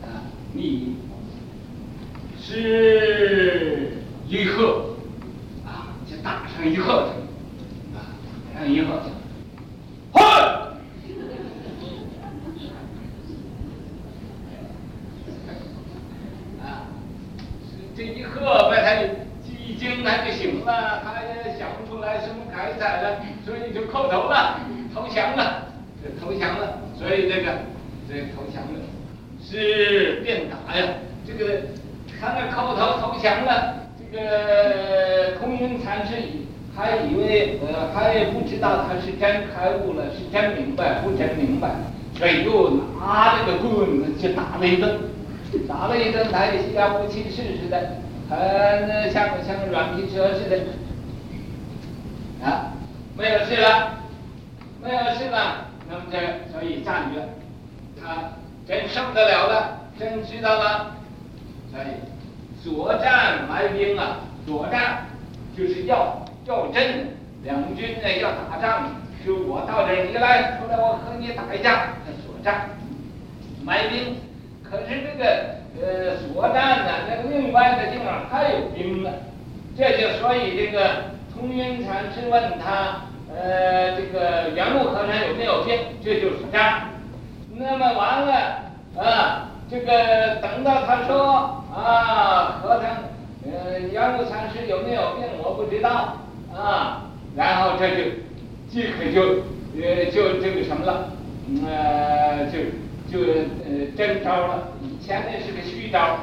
[0.02, 0.94] 啊，利益
[2.40, 4.97] 是一鹤，啊，就
[6.22, 7.10] 打上一鹤去，
[7.96, 7.98] 啊，
[8.54, 9.10] 打上一鹤去，
[10.12, 10.20] 哼！
[16.62, 16.86] 啊，
[17.96, 18.94] 这一喝把他
[19.46, 24.60] 一惊他就醒了，他也想不出来什么开采了，所以就叩头了，
[24.94, 25.68] 投降了，
[26.02, 27.58] 就投降了，所以这个
[28.08, 28.80] 这投降了
[29.40, 30.86] 是变打呀，
[31.26, 31.62] 这个
[32.20, 36.14] 他那叩头投降了，这个空云禅师
[36.76, 41.70] 还以为呃还不知道他是真开悟了，是真明白不真明白，
[42.16, 44.98] 所以又拿这个棍子就打了一顿。
[45.66, 47.92] 打了一顿，他也像不起事似的，
[48.28, 50.58] 很像像个软皮蛇似的，
[52.44, 52.74] 啊，
[53.16, 53.94] 没有事了，
[54.82, 56.18] 没有事了，那么这
[56.52, 57.22] 所以战略，
[57.98, 58.32] 他
[58.66, 60.96] 真受得了了，真知道了，
[61.72, 61.86] 所以
[62.62, 65.06] 左战埋兵啊，左战
[65.56, 67.08] 就是要要阵，
[67.42, 68.90] 两军呢要打仗，
[69.24, 72.70] 就我到这儿你来，出来我和你打一架，这作战，
[73.64, 74.16] 埋兵。
[74.62, 79.10] 可是这个呃所战呢，那个另外的地方还有兵呢，
[79.76, 86.90] 这就所以这个通云禅师问他，呃这个圆悟和尚有没有兵，这就是战。
[87.56, 88.32] 那么完了
[88.96, 92.90] 啊，这个等到他说啊和尚，
[93.44, 96.18] 呃圆悟禅师有没有病我不知道。
[96.54, 97.04] 啊，
[97.36, 98.10] 然后这就
[98.70, 99.44] 即可就
[99.80, 101.10] 呃就这个什么了，
[101.66, 102.58] 呃就。
[103.10, 106.18] 就呃真招了，以前那是个虚招，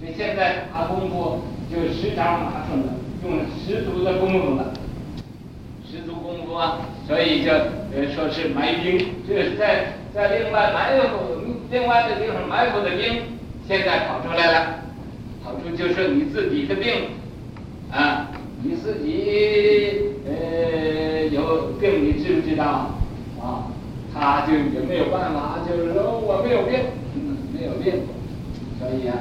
[0.00, 4.72] 这现在打功夫就实招拿出了，用了十足的功夫了，
[5.84, 11.18] 十足功夫啊，所以就呃说是埋兵，这是在在另外埋伏
[11.70, 13.22] 另外的地方埋伏的兵，
[13.66, 14.74] 现在跑出来了，
[15.42, 17.08] 跑出就是你自己的病
[17.90, 18.28] 啊，
[18.62, 22.90] 你自己呃有病你知不知道
[23.40, 23.72] 啊？
[24.14, 26.78] 他就也没有办法，就是说我没有病，
[27.14, 28.02] 嗯，没有病，
[28.78, 29.16] 所以啊，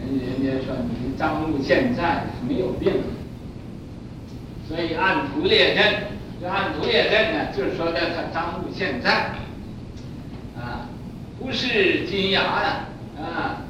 [0.00, 2.92] 人人家说你张禄现在没有病，
[4.68, 5.84] 所以按图列阵，
[6.40, 9.32] 这按图列阵呢，就是说的他张禄现在，
[11.46, 12.86] 不是金牙呀，
[13.20, 13.62] 啊，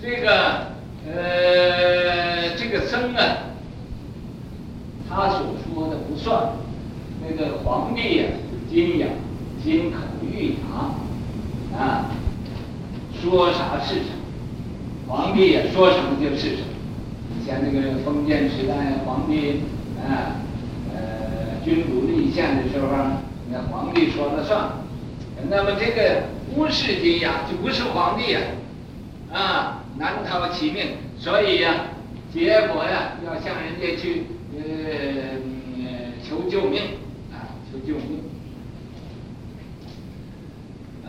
[0.00, 0.68] 这个
[1.04, 3.50] 呃这个僧啊，
[5.08, 6.52] 他所说的不算，
[7.20, 8.24] 那个皇帝呀，
[8.70, 9.08] 金牙。
[9.64, 12.10] 金口玉牙，啊，
[13.20, 14.12] 说啥是啥，
[15.08, 16.68] 皇帝呀说什么就是什么。
[17.40, 19.62] 以前那个封建时代，皇帝
[19.98, 20.38] 啊，
[20.94, 22.86] 呃，君主立宪的时候，
[23.50, 24.70] 那皇帝说了算。
[25.50, 26.22] 那么这个
[26.56, 28.40] 不是金牙，就不是皇帝呀，
[29.30, 30.96] 啊，难逃其命。
[31.18, 31.74] 所以呀，
[32.32, 34.24] 结果呀，要向人家去
[34.56, 34.62] 呃
[36.26, 36.80] 求救命
[37.30, 38.22] 啊，求救命。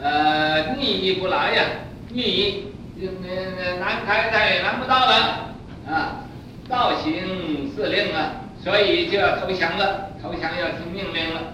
[0.02, 1.64] 呃，逆意不来呀，
[2.12, 2.66] 逆意，
[2.98, 5.56] 那南开他也难不到了
[5.90, 6.26] 啊，
[6.68, 11.54] 道行司令啊，所以就要投降了，投降要听命令了，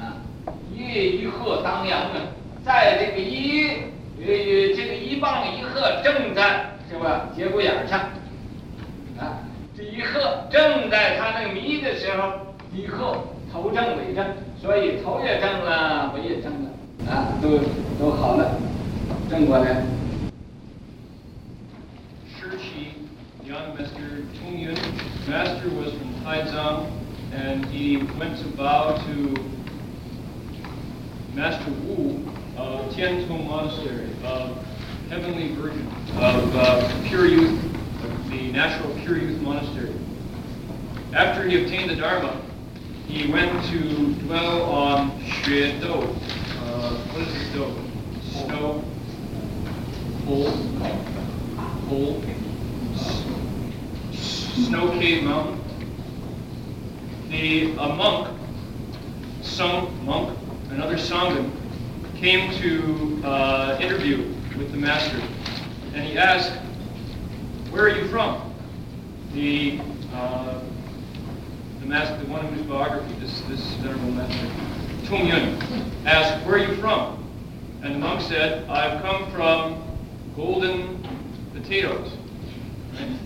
[0.00, 0.18] 啊，
[0.76, 2.16] 夜一鹤当阳啊，
[2.68, 3.66] 在这个一
[4.20, 7.98] 呃这个一棒一鹤正在是吧节骨眼上，
[9.18, 9.40] 啊，
[9.74, 12.30] 这一合正在他那个迷的时候，
[12.70, 14.22] 一合头正尾正，
[14.60, 17.56] 所以头也正了，尾也正了，啊，都
[17.98, 18.54] 都好了，
[19.30, 19.82] 正过来。
[22.36, 22.92] Shirchi
[23.46, 24.28] young Mr.
[24.36, 24.76] Tung Yun.
[25.26, 26.84] Master was from Taizang,
[27.32, 29.34] and he went to bow to
[31.34, 32.20] Master Wu
[32.58, 34.66] of Tiantung Monastery, of
[35.08, 35.86] Heavenly Virgin,
[36.16, 37.64] of uh, Pure Youth,
[38.04, 39.94] of the Natural Pure Youth Monastery.
[41.12, 42.40] After he obtained the Dharma,
[43.06, 45.82] he went to dwell on Xue.
[45.84, 47.72] Uh, what is Do?
[48.32, 48.84] Snow,
[50.26, 50.50] hole,
[51.86, 52.22] hole,
[54.12, 55.60] snow cave mountain.
[57.30, 58.36] The a monk,
[59.42, 60.36] some monk,
[60.70, 61.50] another sangha,
[62.20, 65.20] came to uh, interview with the master,
[65.94, 66.52] and he asked,
[67.70, 68.42] "Where are you from?"
[69.34, 69.80] The
[70.12, 70.60] uh,
[71.78, 74.48] the master, the one whose biography this this venerable master,
[75.06, 75.62] Tung Yun,
[76.06, 77.24] asked, "Where are you from?"
[77.82, 79.80] And the monk said, "I've come from
[80.34, 81.06] golden
[81.54, 82.16] potatoes."
[82.94, 83.16] Right?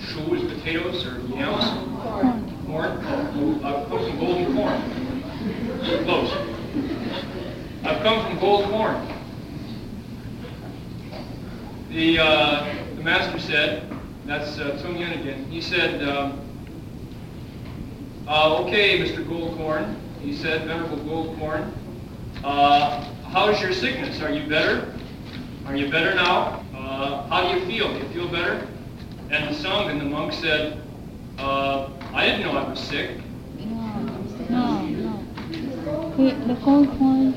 [0.00, 1.62] Shu is potatoes or yams?
[2.02, 2.56] Corn.
[2.66, 2.98] Corn?
[3.04, 6.04] Oh, I've come from golden corn.
[6.04, 6.59] Close.
[7.84, 9.06] I've come from gold corn.
[11.90, 13.92] The, uh, the master said,
[14.24, 16.40] that's uh, Tung again, he said, um,
[18.28, 19.26] uh, okay, Mr.
[19.26, 21.72] Goldcorn, he said, Venerable Goldcorn,
[22.44, 24.22] uh, how's your sickness?
[24.22, 24.94] Are you better?
[25.66, 26.64] Are you better now?
[26.72, 27.92] Uh, how do you feel?
[27.92, 28.68] Do you feel better?
[29.30, 30.80] And the song and the monk said,
[31.38, 33.18] uh, I didn't know I was sick.
[36.16, 37.34] The, gold coin.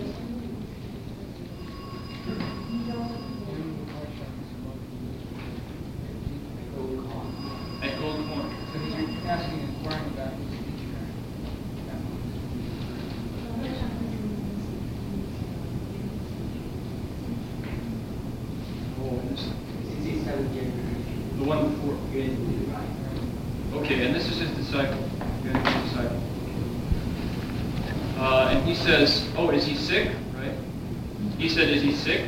[7.82, 8.50] At Goldcorn.
[8.72, 10.98] So he's asking, inquiring about his teacher.
[19.02, 19.42] Oh, and this,
[19.98, 20.74] Is he seven years?
[21.38, 21.98] the one before.
[23.82, 25.04] Okay, and this is his disciple.
[25.42, 26.22] Okay, his disciple.
[28.18, 30.12] Uh, and he says, oh, is he sick?
[30.36, 30.56] Right?
[31.38, 32.22] He said, is he sick?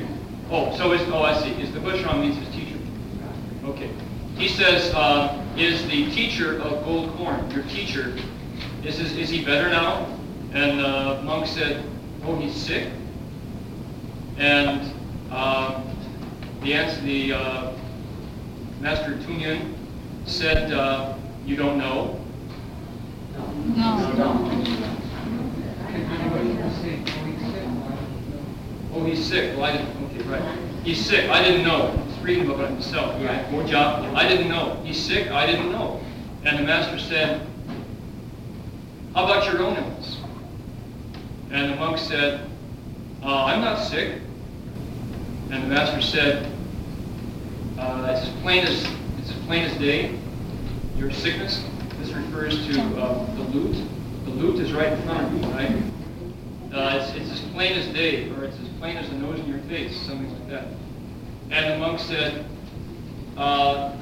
[1.15, 1.51] Oh, I see.
[1.61, 2.77] Is the Hushram means his teacher?
[3.63, 3.89] Okay.
[4.35, 8.13] He says, uh, is the teacher of gold corn, your teacher,
[8.83, 10.07] is, his, is he better now?
[10.51, 11.85] And the monk said,
[12.25, 12.91] oh, he's sick?
[14.37, 14.91] And
[15.31, 15.81] uh,
[16.61, 17.73] the answer, the uh,
[18.81, 19.73] Master Tungyun
[20.25, 22.19] said, uh, you don't know.
[23.77, 24.51] No,
[28.93, 29.55] Oh, he's sick.
[29.55, 30.03] Well, I didn't.
[30.11, 30.64] Okay, right.
[30.85, 31.27] He's sick.
[31.31, 31.97] I didn't know.
[32.07, 33.19] He's reading about himself.
[33.19, 33.67] Right?
[33.67, 34.15] Job.
[34.15, 34.79] I didn't know.
[34.83, 35.31] He's sick.
[35.31, 35.99] I didn't know.
[36.43, 37.41] And the master said,
[39.15, 40.17] "How about your own illness?"
[41.49, 42.47] And the monk said,
[43.23, 44.21] uh, "I'm not sick."
[45.49, 46.51] And the master said,
[47.79, 48.85] uh, "It's as plain as
[49.17, 50.15] it's as plain as day.
[50.97, 51.65] Your sickness.
[51.99, 53.75] This refers to uh, the loot.
[54.25, 55.83] The loot is right in front of you, right?"
[56.71, 59.57] Uh, it's, it's as plain as day, or it's plain as the nose in your
[59.61, 60.67] face, something like that.
[61.49, 62.45] And the monk said,
[63.35, 63.95] uh,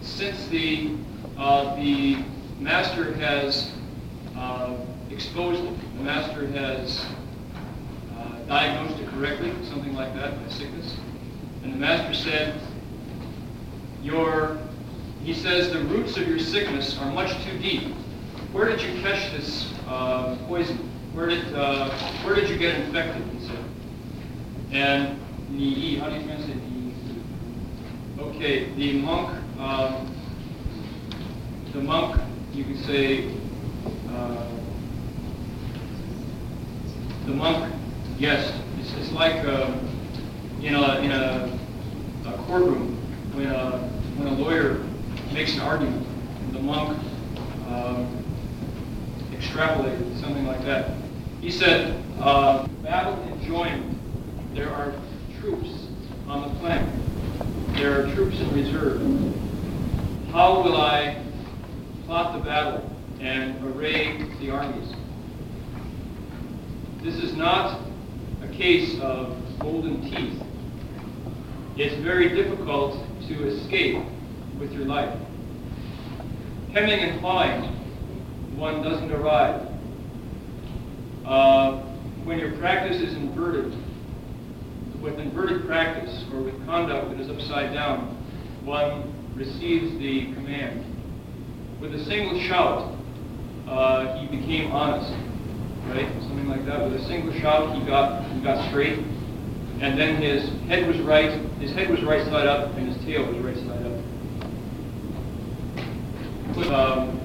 [0.00, 0.90] since the,
[1.38, 2.24] uh, the
[2.58, 3.70] master has
[4.36, 4.76] uh,
[5.08, 7.06] exposed it, the master has
[8.18, 10.96] uh, diagnosed it correctly, something like that, my sickness,
[11.62, 12.60] and the master said,
[14.02, 14.58] your,
[15.22, 17.94] he says, the roots of your sickness are much too deep.
[18.50, 20.95] Where did you catch this uh, poison?
[21.16, 21.88] Where did uh,
[22.24, 23.26] where did you get infected?
[23.32, 23.64] He said.
[24.70, 26.92] And Ni, how do you translate Ni?
[28.18, 30.14] Okay, the monk, um,
[31.72, 32.20] the monk,
[32.52, 33.30] you could say,
[34.10, 34.46] uh,
[37.24, 37.72] the monk,
[38.18, 39.72] yes, it's, it's like uh,
[40.60, 41.58] in a in a,
[42.26, 42.94] a courtroom
[43.32, 43.78] when a
[44.18, 44.84] when a lawyer
[45.32, 46.06] makes an argument,
[46.52, 46.98] the monk.
[47.68, 48.22] Um,
[49.32, 51.05] extrapolated, something like that.
[51.40, 53.98] He said, uh, battle enjoyment.
[54.54, 54.94] There are
[55.40, 55.68] troops
[56.26, 56.92] on the planet.
[57.74, 59.00] There are troops in reserve.
[60.32, 61.22] How will I
[62.06, 64.92] plot the battle and array the armies?
[67.02, 67.80] This is not
[68.42, 70.42] a case of golden teeth.
[71.76, 74.02] It's very difficult to escape
[74.58, 75.16] with your life.
[76.72, 77.62] Hemming and hawing
[78.56, 79.75] one doesn't arrive.
[81.26, 81.82] Uh,
[82.24, 83.76] when your practice is inverted,
[85.00, 88.16] with inverted practice or with conduct that is upside down,
[88.64, 90.84] one receives the command.
[91.80, 92.96] With a single shout,
[93.68, 95.12] uh, he became honest,
[95.88, 96.08] right?
[96.22, 96.82] Something like that.
[96.82, 98.98] With a single shout, he got he got straight,
[99.80, 101.30] and then his head was right.
[101.60, 103.92] His head was right side up, and his tail was right side up.
[106.72, 107.18] Um,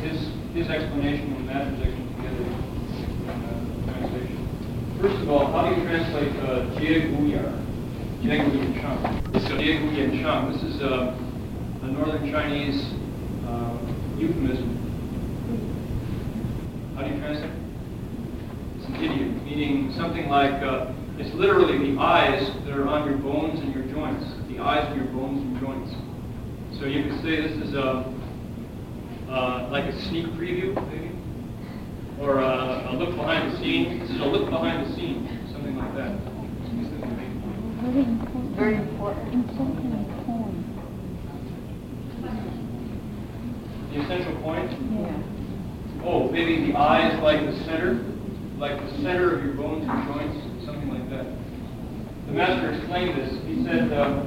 [0.00, 4.40] his his explanation and Matthew's explanation together in uh, translation.
[5.00, 7.52] First of all, how do you translate uh, Jie Gu Yar?
[8.20, 9.32] Jie Gu Yan Shang.
[9.32, 10.52] This is Jie Gu Yan Shang.
[10.52, 11.16] This is uh,
[11.82, 12.84] a northern Chinese
[13.46, 13.78] uh,
[14.18, 14.68] euphemism.
[16.94, 17.50] How do you translate?
[18.76, 23.16] It's an idiom, meaning something like uh, it's literally the eyes that are on your
[23.16, 24.26] bones and your joints.
[24.48, 25.94] The eyes of your bones and joints.
[26.78, 28.04] So you could say this is a
[29.30, 31.09] uh, like a sneak preview, maybe,
[32.20, 33.98] or a, a look behind the scene.
[34.00, 36.20] This is a look behind the scene, something like that.
[37.80, 38.56] Very important.
[38.56, 39.32] Very important.
[39.32, 40.10] Important.
[43.92, 44.70] The essential point.
[44.70, 46.04] Yeah.
[46.04, 48.04] Oh, maybe the eye is like the center,
[48.58, 51.26] like the center of your bones and joints, something like that.
[52.26, 53.32] The master explained this.
[53.46, 54.22] He said, uh,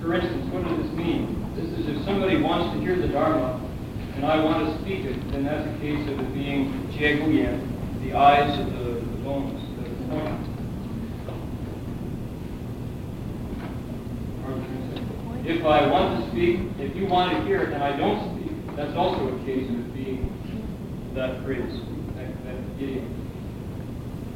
[0.00, 1.52] for instance, what does this mean?
[1.54, 3.61] This is if somebody wants to hear the Dharma
[4.14, 7.58] and I want to speak it, then that's a case of it being Jie Guyan,
[8.04, 10.48] the eyes of the, the bones, the point.
[15.44, 18.76] If I want to speak, if you want to hear it and I don't speak,
[18.76, 20.30] that's also a case of it being
[21.14, 21.80] that phrase,
[22.14, 23.08] that, that idiom.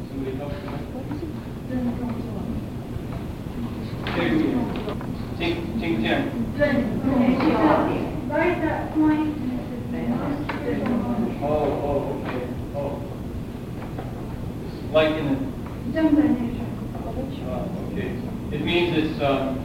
[0.08, 0.58] Somebody help me?
[5.38, 6.54] Ting, ting, tian.
[8.28, 9.45] Right that point.
[10.09, 12.46] Oh, oh, okay,
[12.76, 13.02] oh.
[14.92, 15.34] Like in a
[17.92, 18.11] Okay,
[18.52, 19.59] it means it's, um,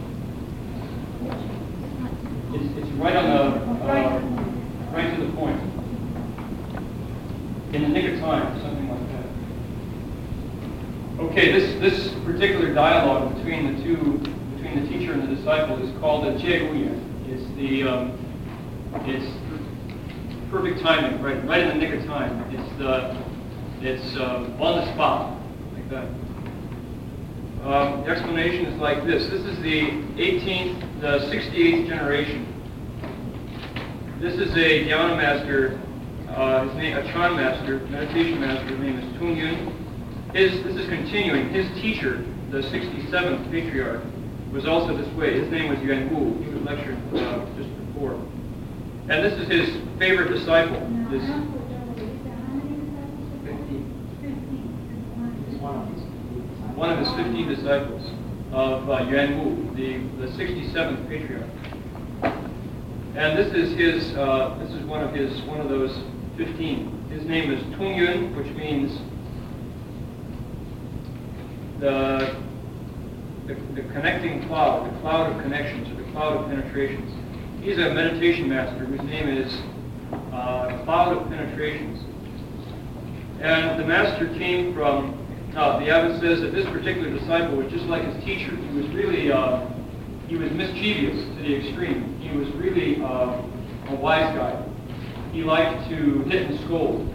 [2.53, 3.43] it's, it's right on the,
[3.85, 4.19] uh,
[4.91, 5.59] right to the point.
[7.75, 9.25] In the nick of time, something like that.
[11.25, 14.17] Okay, this, this particular dialogue between the two,
[14.55, 16.97] between the teacher and the disciple is called a jieguya.
[17.29, 18.17] It's the, um,
[19.05, 19.40] it's
[20.51, 22.43] perfect timing, right, right in the nick of time.
[22.51, 23.15] It's the,
[23.79, 25.39] it's um, on the spot,
[25.73, 26.03] like that.
[27.65, 29.27] Um, the explanation is like this.
[29.29, 29.81] This is the
[30.19, 32.47] 18th, the 68th generation.
[34.19, 35.79] This is a dhyana master,
[36.27, 38.65] uh, his name, a Chan master, meditation master.
[38.65, 40.31] His name is Tung Yun.
[40.33, 41.49] His, this is continuing.
[41.49, 44.03] His teacher, the 67th patriarch,
[44.51, 45.39] was also this way.
[45.39, 46.43] His name was Yuan Wu.
[46.43, 48.21] He was lectured uh, just before.
[49.09, 50.79] And this is his favorite disciple.
[51.09, 51.23] This
[56.81, 58.09] one of his 15 disciples
[58.51, 61.47] of uh, Yuan Wu, the, the 67th patriarch.
[63.15, 65.95] And this is his, uh, this is one of his, one of those
[66.37, 67.09] 15.
[67.11, 68.99] His name is Tung Yun, which means
[71.79, 72.35] the,
[73.45, 77.11] the, the connecting cloud, the cloud of connections, or the cloud of penetrations.
[77.61, 79.53] He's a meditation master whose name is
[80.33, 82.03] uh, Cloud of Penetrations.
[83.39, 85.15] And the master came from,
[85.55, 88.55] uh, the abbot says that this particular disciple was just like his teacher.
[88.55, 89.67] He was really, uh,
[90.27, 92.19] he was mischievous to the extreme.
[92.19, 93.39] He was really uh,
[93.89, 94.65] a wise guy.
[95.31, 97.13] He liked to hit and scold,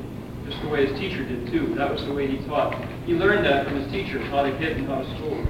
[0.48, 1.74] just the way his teacher did too.
[1.74, 2.72] That was the way he taught.
[3.04, 5.48] He learned that from his teacher, how to hit and how to scold.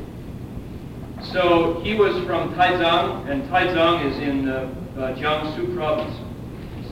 [1.33, 6.16] So he was from Taizang, and Taizang is in uh, uh, Jiangsu province,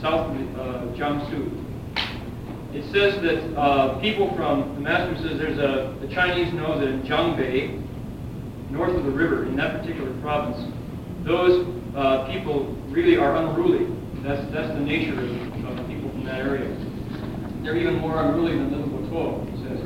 [0.01, 0.63] south of uh,
[0.97, 1.61] Jiangsu.
[2.73, 6.87] It says that uh, people from, the master says there's a, the Chinese know that
[6.87, 7.81] in Jiangbei,
[8.71, 10.71] north of the river, in that particular province,
[11.23, 11.65] those
[11.95, 13.87] uh, people really are unruly.
[14.21, 16.67] That's, that's the nature of, of people from that area.
[17.63, 19.79] They're even more unruly than Little Botuo, he says.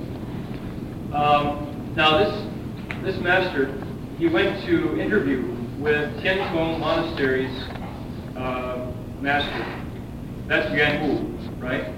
[1.14, 3.86] Um, now this, this master,
[4.20, 5.42] he went to interview
[5.80, 7.58] with Tiantong Monastery's
[8.36, 8.92] uh,
[9.22, 9.66] master.
[10.46, 11.94] That's Yuan Wu, right?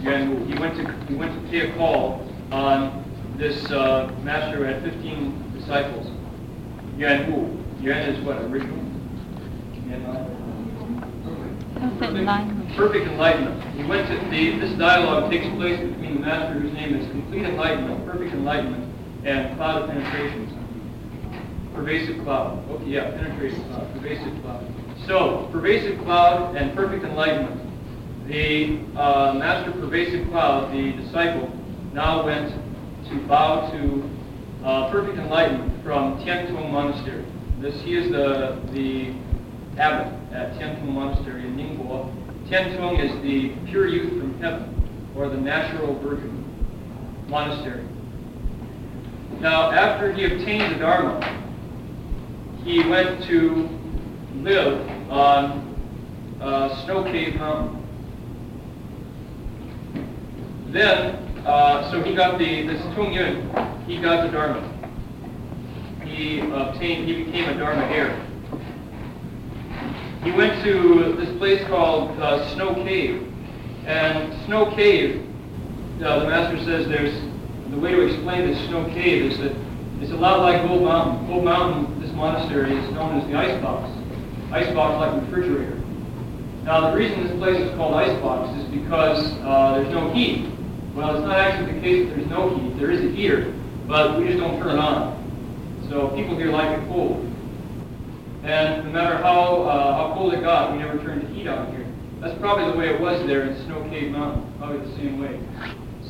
[0.00, 0.46] Yuan Wu.
[0.46, 3.04] He went to he went to pay a call on
[3.36, 6.06] this uh, master who had 15 disciples.
[6.96, 7.64] Yuan Wu.
[7.80, 8.78] Yuan is what original.
[11.74, 12.76] Perfect enlightenment.
[12.76, 13.76] Perfect enlightenment.
[13.76, 17.42] He went to the this dialogue takes place between the master whose name is complete
[17.42, 18.94] enlightenment, perfect enlightenment,
[19.24, 20.49] and cloud of penetrations.
[21.80, 22.62] Pervasive cloud.
[22.68, 24.66] Okay, yeah, penetration cloud, pervasive cloud.
[25.06, 27.58] So, pervasive cloud and perfect enlightenment.
[28.26, 31.50] The uh, master pervasive cloud, the disciple,
[31.94, 32.50] now went
[33.08, 34.10] to bow to
[34.62, 37.24] uh, perfect enlightenment from Tiantong Monastery.
[37.60, 39.14] This he is the the
[39.80, 42.12] abbot at Tiantung Monastery in Ningbo.
[42.46, 46.44] Tiantung is the pure youth from heaven, or the natural virgin
[47.28, 47.86] monastery.
[49.40, 51.46] Now, after he obtained the Dharma,
[52.64, 53.68] he went to
[54.42, 55.70] live on
[56.40, 57.76] uh, Snow Cave Mountain.
[60.68, 64.66] Then, uh, so he got the, this Tung Yun, he got the Dharma.
[66.04, 68.26] He obtained, he became a Dharma heir.
[70.22, 73.26] He went to this place called uh, Snow Cave.
[73.86, 75.26] And Snow Cave,
[76.02, 77.14] uh, the master says there's,
[77.70, 79.56] the way to explain this Snow Cave is that
[80.00, 81.26] it's a lot like Gold Mountain.
[81.26, 83.90] Gold Mountain, monastery, is known as the ice box.
[84.52, 85.76] Ice box like refrigerator.
[86.64, 90.50] Now the reason this place is called ice box is because uh, there's no heat.
[90.94, 92.78] Well, it's not actually the case that there's no heat.
[92.78, 93.54] There is a heater,
[93.86, 95.16] but we just don't turn it on.
[95.88, 97.26] So people here like it cold.
[98.44, 101.74] And no matter how, uh, how cold it got, we never turned the heat on
[101.74, 101.86] here.
[102.20, 105.40] That's probably the way it was there in Snow Cave Mountain, probably the same way.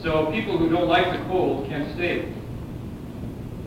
[0.02, 2.32] So people who don't like the cold can't stay.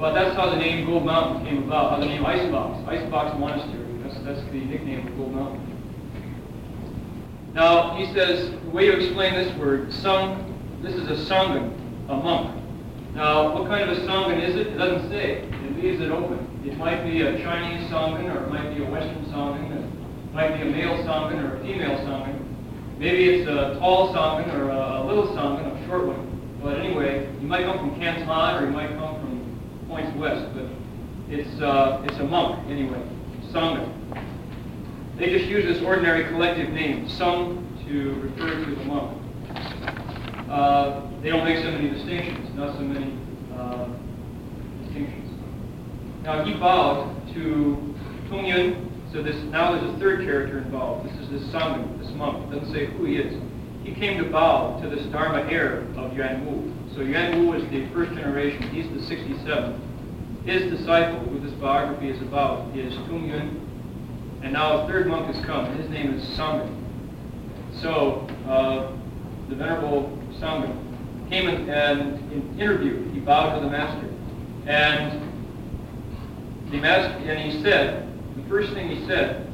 [0.03, 3.85] But that's how the name Gold Mountain came about, how the name Icebox, Icebox Monastery.
[4.03, 5.63] That's, that's the nickname of Gold Mountain.
[7.53, 11.73] Now, he says, the way to explain this word, sung, this is a sangha,
[12.09, 12.53] a monk.
[13.15, 14.67] Now, what kind of a sangha is it?
[14.67, 15.47] It doesn't say.
[15.47, 16.49] It leaves it open.
[16.65, 20.57] It might be a Chinese sangha, or it might be a Western sangha, it might
[20.57, 22.37] be a male sangha or a female sangha.
[22.99, 26.59] Maybe it's a tall sangha or a little sangha, a short one.
[26.61, 29.22] But anyway, you might come from Canton or you might come from
[29.93, 30.65] points west, but
[31.29, 32.99] it's, uh, it's a monk anyway,
[33.51, 33.87] sangha.
[35.17, 39.21] They just use this ordinary collective name, sung, to refer to the monk.
[40.49, 43.15] Uh, they don't make so many distinctions, not so many
[43.55, 43.87] uh,
[44.83, 45.29] distinctions.
[46.23, 47.95] Now he bowed to
[48.29, 51.07] Tung Yun, so this now there's a third character involved.
[51.07, 52.51] This is this sangha, this monk.
[52.51, 53.39] It doesn't say who he is.
[53.83, 56.73] He came to bow to this Dharma heir of Yuan Wu.
[56.95, 58.61] So Yuan Wu is the first generation.
[58.69, 59.79] He's the 67th.
[60.45, 64.39] His disciple, who this biography is about, is Tung Yun.
[64.43, 65.75] And now a third monk has come.
[65.77, 66.69] His name is Sangha.
[67.81, 68.91] So uh,
[69.49, 70.69] the Venerable Sangha
[71.29, 73.11] came and, and interviewed.
[73.11, 74.07] He bowed to the master.
[74.67, 75.19] And
[76.69, 79.51] the master, and he said, the first thing he said,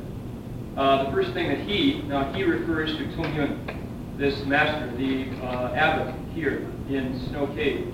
[0.75, 5.29] uh, the first thing that he, now he refers to Tung Yun, this master, the
[5.41, 7.93] uh, abbot here in Snow Cave.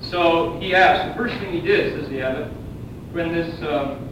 [0.00, 2.52] So he asked, the first thing he did, says the abbot,
[3.12, 4.08] when this, um,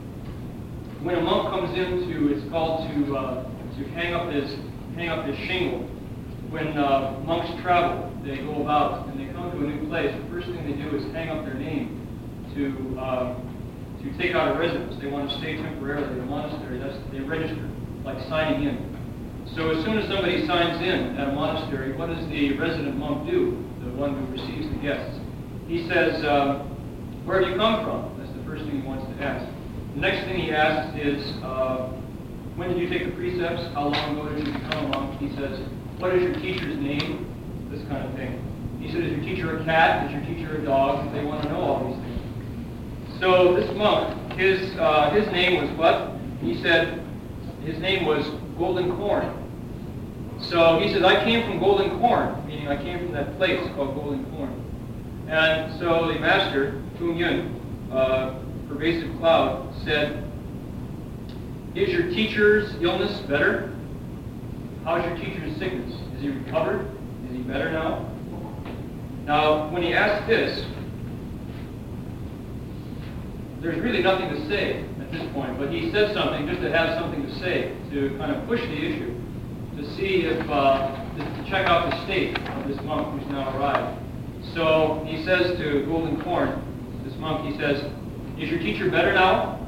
[1.02, 3.44] when a monk comes into, it's called to, uh,
[3.76, 4.56] to hang up his,
[4.94, 5.88] hang up his shingle.
[6.50, 10.14] When uh, monks travel, they go about and they come to a new place.
[10.14, 11.98] The first thing they do is hang up their name
[12.54, 13.34] to, uh,
[14.02, 15.00] to take out a residence.
[15.00, 16.78] They want to stay temporarily in a monastery.
[16.78, 17.68] That's, they register,
[18.04, 18.91] like signing in.
[19.54, 23.28] So as soon as somebody signs in at a monastery, what does the resident monk
[23.30, 25.18] do, the one who receives the guests?
[25.68, 26.64] He says, uh,
[27.24, 28.18] where have you come from?
[28.18, 29.46] That's the first thing he wants to ask.
[29.94, 31.92] The next thing he asks is, uh,
[32.56, 33.62] when did you take the precepts?
[33.74, 35.20] How long ago did you become a monk?
[35.20, 35.60] He says,
[35.98, 37.28] what is your teacher's name?
[37.70, 38.40] This kind of thing.
[38.80, 40.06] He said, is your teacher a cat?
[40.06, 41.12] Is your teacher a dog?
[41.12, 43.20] They want to know all these things.
[43.20, 46.18] So this monk, his, uh, his name was what?
[46.40, 47.06] He said,
[47.64, 48.26] his name was
[48.62, 50.38] Golden Corn.
[50.40, 53.96] So he says, I came from Golden Corn, meaning I came from that place called
[53.96, 55.24] Golden Corn.
[55.26, 58.38] And so the master, Tung Yun, uh,
[58.68, 60.30] pervasive cloud, said,
[61.74, 63.74] is your teacher's illness better?
[64.84, 65.92] How's your teacher's sickness?
[66.14, 66.86] Is he recovered?
[67.28, 68.08] Is he better now?
[69.24, 70.64] Now, when he asked this,
[73.60, 76.98] there's really nothing to say at this point, but he said something just to have
[76.98, 79.14] something to say, to kind of push the issue,
[79.76, 83.98] to see if, uh, to check out the state of this monk who's now arrived.
[84.54, 87.82] So he says to Golden Corn, this monk, he says,
[88.38, 89.58] is your teacher better now?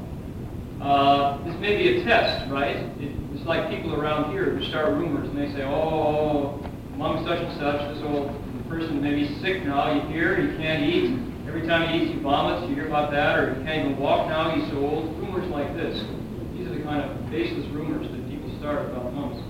[0.80, 2.76] Uh, this may be a test, right?
[2.76, 6.64] It, it's like people around here who start rumors and they say, oh,
[6.96, 8.34] monk such and such, this old
[8.68, 9.92] person may be sick now.
[9.92, 11.33] You hear, he can't eat.
[11.54, 12.68] Every time he eats, he vomits.
[12.68, 14.50] You hear about that, or he can't even walk now.
[14.56, 15.16] He's so old.
[15.20, 16.04] Rumors like this.
[16.52, 19.40] These are the kind of baseless rumors that people start about monks.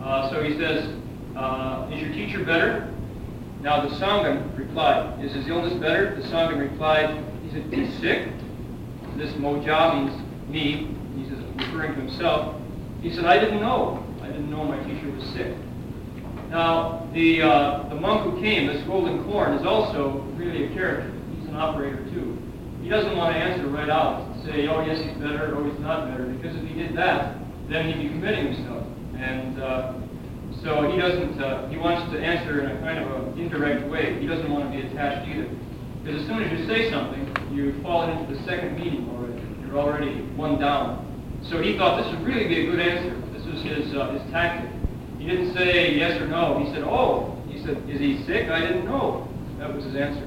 [0.00, 0.90] Uh, so he says,
[1.36, 2.90] uh, is your teacher better?
[3.60, 6.14] Now the Sangha replied, is his illness better?
[6.14, 8.30] The Sangha replied, he said, he's sick.
[9.16, 10.96] This Moja means me.
[11.14, 12.58] He's referring to himself.
[13.02, 14.02] He said, I didn't know.
[14.22, 15.54] I didn't know my teacher was sick.
[16.50, 21.12] Now, the, uh, the monk who came, this golden corn, is also really a character.
[21.38, 22.38] He's an operator too.
[22.82, 25.78] he doesn't want to answer right out, and say, oh, yes, he's better, or he's
[25.80, 27.36] not better, because if he did that,
[27.68, 28.86] then he'd be committing himself.
[29.18, 29.94] And uh,
[30.62, 34.20] so he doesn't, uh, he wants to answer in a kind of an indirect way.
[34.20, 35.48] He doesn't want to be attached either.
[36.02, 39.42] Because as soon as you say something, you fall into the second meaning already.
[39.66, 41.02] You're already one down.
[41.50, 43.16] So he thought this would really be a good answer.
[43.32, 44.70] This was his, uh, his tactic.
[45.26, 46.60] He didn't say yes or no.
[46.60, 47.36] He said, oh.
[47.48, 48.48] He said, is he sick?
[48.48, 49.26] I didn't know.
[49.58, 50.24] That was his answer.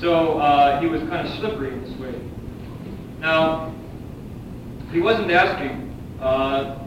[0.00, 2.20] So uh, he was kind of slippery in this way.
[3.20, 3.72] Now,
[4.90, 6.84] he wasn't asking, uh,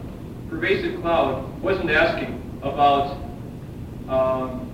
[0.50, 3.16] Pervasive Cloud wasn't asking about
[4.06, 4.70] um,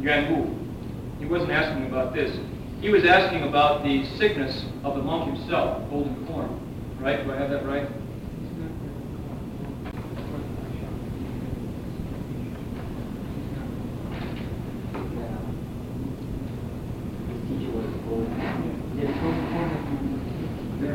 [0.00, 1.18] Yuan Wu.
[1.18, 2.38] He wasn't asking about this.
[2.80, 6.96] He was asking about the sickness of the monk himself, golden corn.
[6.98, 7.22] Right?
[7.22, 7.86] Do I have that right?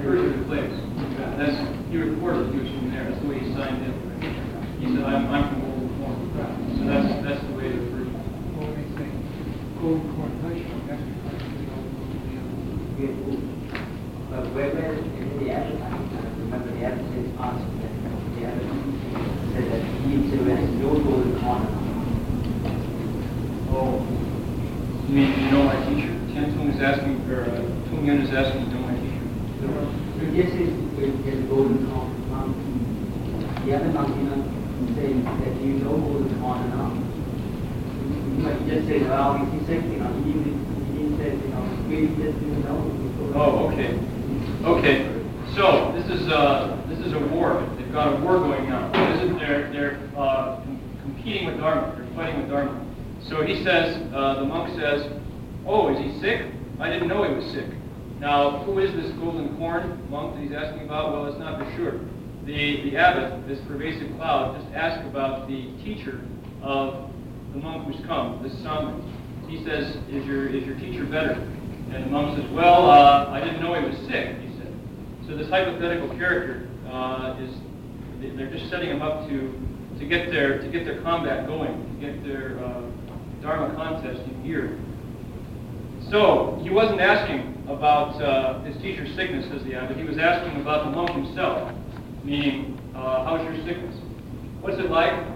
[0.06, 0.72] refers to the place.
[1.38, 1.58] That's,
[1.90, 3.04] he reported he was from there.
[3.10, 3.94] That's the way he signed in.
[4.80, 6.16] He said, I'm, I'm from Golden Corn.
[6.78, 8.08] So that's, that's the way it refers.
[9.82, 11.02] Golden corn hush, that's
[14.30, 17.94] But where, where in the advertisement, I remember the advertisement asked that
[18.36, 18.98] the advertisement
[19.54, 21.64] said that he said has no golden corn.
[23.72, 24.06] Oh,
[25.08, 26.14] you mean, you know my teacher?
[26.32, 27.46] Tian Tung is asking, or uh,
[27.90, 29.16] Tung Yun is asking, you know my teacher?
[30.36, 32.12] This is is golden corn.
[32.34, 36.94] Um, the other monk, you know, saying that you know golden corn enough.
[38.04, 41.54] You might just say, well, he's sick, you know, he didn't, he didn't say, you
[41.54, 43.32] know, we just didn't know.
[43.36, 44.00] Oh, okay.
[44.64, 45.12] Okay.
[45.56, 47.68] So this is uh, this is a war.
[47.78, 48.92] They've got a war going on.
[48.92, 51.96] This is, they're they're uh, com- competing with Dharma.
[51.96, 52.86] They're fighting with Dharma.
[53.30, 55.10] So he says, uh, the monk says,
[55.66, 56.52] "Oh, is he sick?
[56.80, 57.68] I didn't know he was sick."
[58.20, 61.12] Now, who is this golden corn monk that he's asking about?
[61.12, 62.00] Well, it's not for sure.
[62.46, 66.22] The the abbot, this pervasive cloud, just asked about the teacher
[66.62, 67.12] of
[67.54, 69.02] the monk who's come, this Sangha.
[69.48, 71.34] He says, "Is your is your teacher better?"
[71.92, 74.74] And the monk says, "Well, uh, I didn't know he was sick." He said.
[75.28, 77.56] So this hypothetical character uh, is
[78.38, 79.54] they're just setting him up to
[80.00, 82.82] to get their to get their combat going, to get their uh,
[83.42, 84.78] dharma contest in gear.
[86.12, 89.98] So he wasn't asking about uh, his teacher's sickness, says the abbot.
[89.98, 91.74] He was asking about the monk himself,
[92.24, 93.96] meaning, uh, how's your sickness?
[94.62, 95.35] What's it like?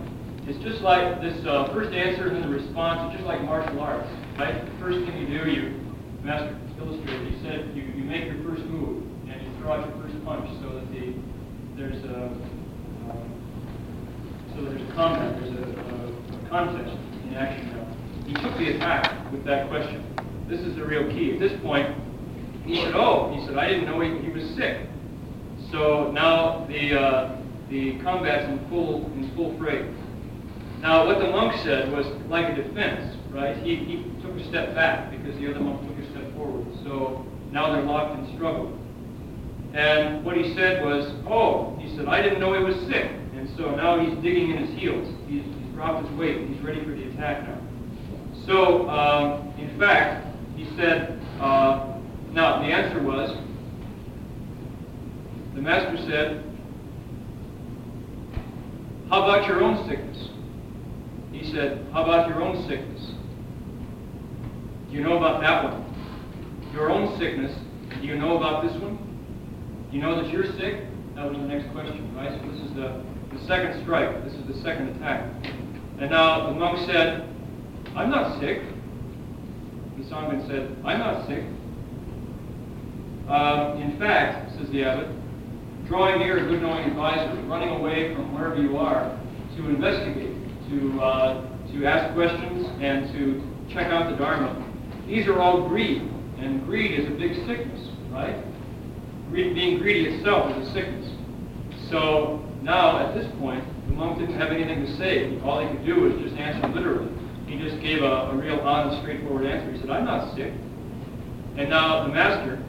[0.49, 3.13] It's just like this uh, first answer and then the response.
[3.13, 4.65] It's just like martial arts, right?
[4.65, 5.79] The first thing you do, you
[6.23, 7.31] master illustrated.
[7.31, 10.49] He said you, you make your first move and you throw out your first punch
[10.59, 11.13] so that the
[11.77, 13.13] there's a uh,
[14.55, 17.85] so there's a combat, there's a, a, a contest in action now.
[18.25, 20.03] He took the attack with that question.
[20.49, 21.33] This is the real key.
[21.33, 21.95] At this point,
[22.65, 24.87] he said, "Oh," he said, "I didn't know he, he was sick."
[25.71, 29.87] So now the uh, the combat's in full in full fray.
[30.81, 33.57] Now, what the monk said was like a defense, right?
[33.57, 36.65] He, he took a step back because the other monk took a step forward.
[36.83, 38.77] So now they're locked in struggle.
[39.73, 43.49] And what he said was, "Oh," he said, "I didn't know he was sick." And
[43.55, 45.07] so now he's digging in his heels.
[45.27, 46.47] He's, he's dropped his weight.
[46.47, 47.57] He's ready for the attack now.
[48.45, 50.25] So, um, in fact,
[50.55, 51.93] he said, uh,
[52.31, 53.37] now the answer was,
[55.53, 56.43] the master said,
[59.09, 60.28] how about your own sickness?
[61.39, 63.11] He said, how about your own sickness?
[64.89, 65.85] Do you know about that one?
[66.73, 67.57] Your own sickness,
[68.01, 68.97] do you know about this one?
[69.89, 70.83] Do you know that you're sick?
[71.15, 72.29] That was the next question, right?
[72.29, 73.01] So this is the,
[73.33, 74.23] the second strike.
[74.25, 75.31] This is the second attack.
[75.99, 77.27] And now the monk said,
[77.95, 78.61] I'm not sick.
[79.97, 81.43] The Sangha said, I'm not sick.
[83.29, 85.07] Um, in fact, says the abbot,
[85.87, 89.17] drawing near a good knowing advisor, running away from wherever you are
[89.55, 90.28] to investigate,
[90.69, 93.41] to, uh, to ask questions, and to
[93.73, 94.65] check out the Dharma.
[95.07, 96.01] These are all greed,
[96.37, 98.35] and greed is a big sickness, right?
[99.29, 101.11] Greed, being greedy itself is a sickness.
[101.89, 105.39] So now, at this point, the monk didn't have anything to say.
[105.41, 107.11] All he could do was just answer literally.
[107.47, 109.71] He just gave a, a real honest, straightforward answer.
[109.71, 110.53] He said, I'm not sick.
[111.57, 112.63] And now the master,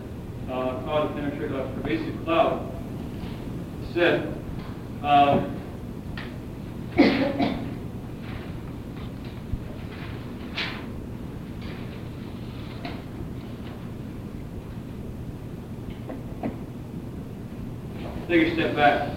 [0.50, 2.66] uh, called a penetrate a pervasive cloud,
[3.92, 4.34] said,
[5.02, 5.46] uh,
[18.30, 19.10] take a step back.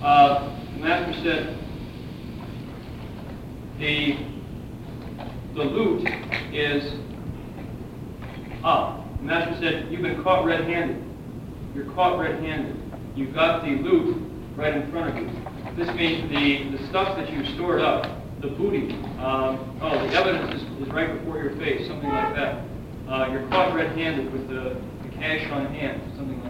[0.00, 1.58] Uh, the master said,
[3.78, 4.16] the
[5.54, 6.08] the loot
[6.52, 6.94] is
[8.62, 9.04] up.
[9.18, 11.02] The master said, You've been caught red handed.
[11.74, 12.80] You're caught red handed.
[13.16, 14.16] You've got the loot
[14.56, 15.74] right in front of you.
[15.76, 18.06] This means the, the stuff that you stored up,
[18.40, 22.64] the booty, um, oh, the evidence is, is right before your face, something like that.
[23.08, 26.41] Uh, you're caught red handed with the, the cash on hand, something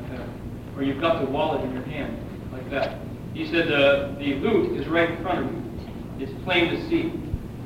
[0.76, 2.18] Or you've got the wallet in your hand,
[2.52, 2.98] like that.
[3.34, 6.26] He said the, the loot is right in front of you.
[6.26, 7.08] It's plain to see.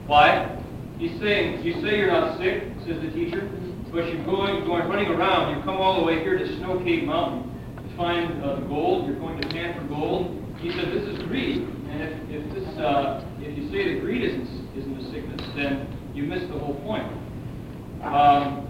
[0.06, 0.56] Why?
[0.98, 3.50] He's saying, you say you're not sick, says the teacher,
[3.92, 7.04] but you're going, going running around, you come all the way here to Snow Cave
[7.04, 10.42] Mountain to find uh, the gold, you're going to pan for gold.
[10.58, 14.22] He said this is greed, and if, if this, uh, if you say that greed
[14.22, 17.06] isn't, isn't a sickness, then you miss the whole point.
[18.02, 18.66] Um,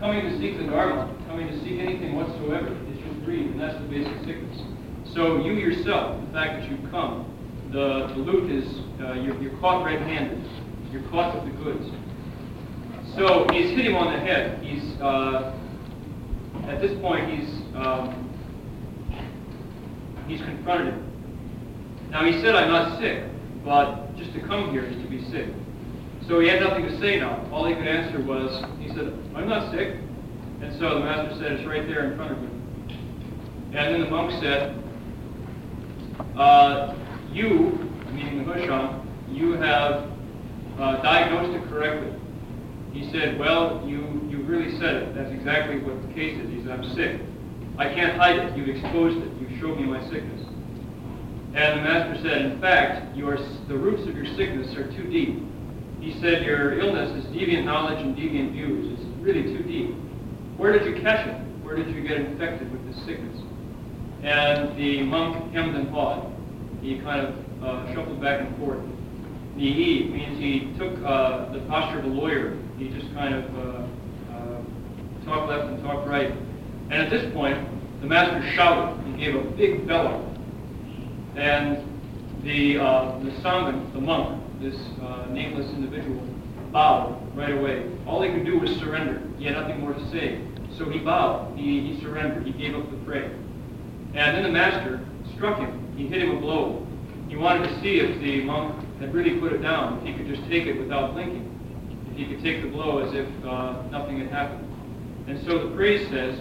[0.00, 3.78] coming to seek the Dharma, coming to seek anything whatsoever, is just greed, and that's
[3.80, 4.62] the basic sickness.
[5.14, 7.32] So you yourself, the fact that you've come,
[7.72, 8.66] the, the loot is,
[9.00, 10.44] uh, you're, you're caught red-handed.
[10.92, 11.90] You're caught with the goods.
[13.16, 14.62] So he's hit him on the head.
[14.62, 15.54] He's, uh,
[16.68, 18.30] at this point, he's, um,
[20.28, 22.08] he's confronted him.
[22.10, 23.24] Now he said, I'm not sick,
[23.64, 25.48] but just to come here is to be sick.
[26.28, 27.48] So he had nothing to say now.
[27.52, 29.96] All he could answer was, he said, I'm not sick.
[30.60, 32.56] And so the master said, it's right there in front of him.
[33.74, 34.82] And then the monk said,
[36.36, 36.94] uh,
[37.30, 40.10] you, meaning the Husham, you have
[40.78, 42.12] uh, diagnosed it correctly.
[42.92, 45.14] He said, well, you, you really said it.
[45.14, 46.48] That's exactly what the case is.
[46.50, 47.20] He said, I'm sick.
[47.76, 48.56] I can't hide it.
[48.56, 49.30] You've exposed it.
[49.38, 50.40] You've showed me my sickness.
[51.54, 53.36] And the master said, in fact, your,
[53.68, 55.42] the roots of your sickness are too deep.
[56.00, 58.98] He said, your illness is deviant knowledge and deviant views.
[58.98, 59.94] It's really too deep.
[60.56, 61.34] Where did you catch it?
[61.62, 63.42] Where did you get infected with this sickness?
[64.22, 66.32] And the monk hemmed and hawed.
[66.80, 68.80] He kind of uh, shuffled back and forth.
[69.56, 72.56] Nihi means he took uh, the posture of a lawyer.
[72.78, 73.86] He just kind of uh,
[74.32, 74.62] uh,
[75.26, 76.32] talked left and talked right.
[76.90, 77.58] And at this point,
[78.00, 79.04] the master shouted.
[79.06, 80.22] He gave a big bellow.
[81.36, 81.84] And
[82.42, 86.22] the, uh, the Sangha, the monk, this uh, nameless individual,
[86.72, 87.88] bowed right away.
[88.06, 89.22] All he could do was surrender.
[89.38, 90.40] He had nothing more to say.
[90.76, 91.56] So he bowed.
[91.56, 92.46] He, he surrendered.
[92.46, 93.30] He gave up the prey.
[94.14, 95.94] And then the master struck him.
[95.96, 96.86] He hit him a blow.
[97.28, 100.34] He wanted to see if the monk had really put it down, if he could
[100.34, 104.18] just take it without blinking, if he could take the blow as if uh, nothing
[104.18, 104.64] had happened.
[105.26, 106.38] And so the phrase says,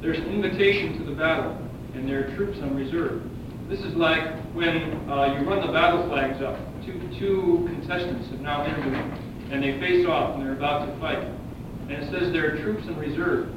[0.00, 1.58] there's an invitation to the battle,
[1.94, 3.22] and there are troops on reserve.
[3.68, 4.76] This is like when
[5.10, 6.56] uh, you run the battle flags up.
[6.84, 9.18] Two, two contestants have now entered,
[9.50, 11.18] and they face off, and they're about to fight.
[11.18, 13.48] And it says there are troops in reserve.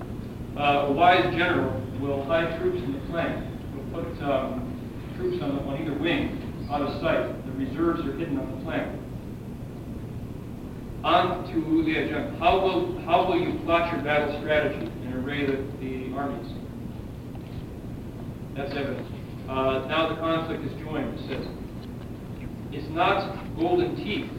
[0.57, 3.45] Uh, a wise general will hide troops in the flank.
[3.75, 7.27] Will put um, troops on, on either wing out of sight.
[7.45, 8.99] The reserves are hidden on the flank.
[11.03, 12.37] On to Liajang.
[12.39, 16.51] How will, how will you plot your battle strategy and array the, the armies?
[18.55, 19.07] That's evidence.
[19.49, 21.47] Uh, now the conflict is joined, it says.
[22.71, 24.29] It's not golden teeth.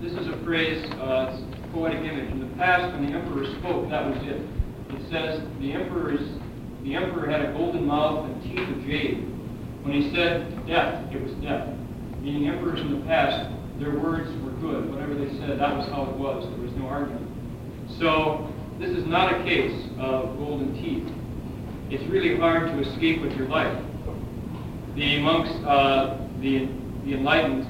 [0.00, 1.40] This is a phrase, uh,
[1.72, 2.30] poetic image.
[2.30, 4.42] In the past, when the emperor spoke, that was it.
[4.90, 6.20] It says the emperor's
[6.82, 9.18] the emperor had a golden mouth and teeth of jade.
[9.82, 11.68] When he said death, it was death.
[12.20, 14.90] Meaning emperors in the past, their words were good.
[14.92, 16.48] Whatever they said, that was how it was.
[16.48, 17.28] There was no argument.
[17.98, 21.10] So this is not a case of golden teeth.
[21.90, 23.82] It's really hard to escape with your life.
[24.94, 26.68] The monks, uh, the,
[27.04, 27.66] the enlightened,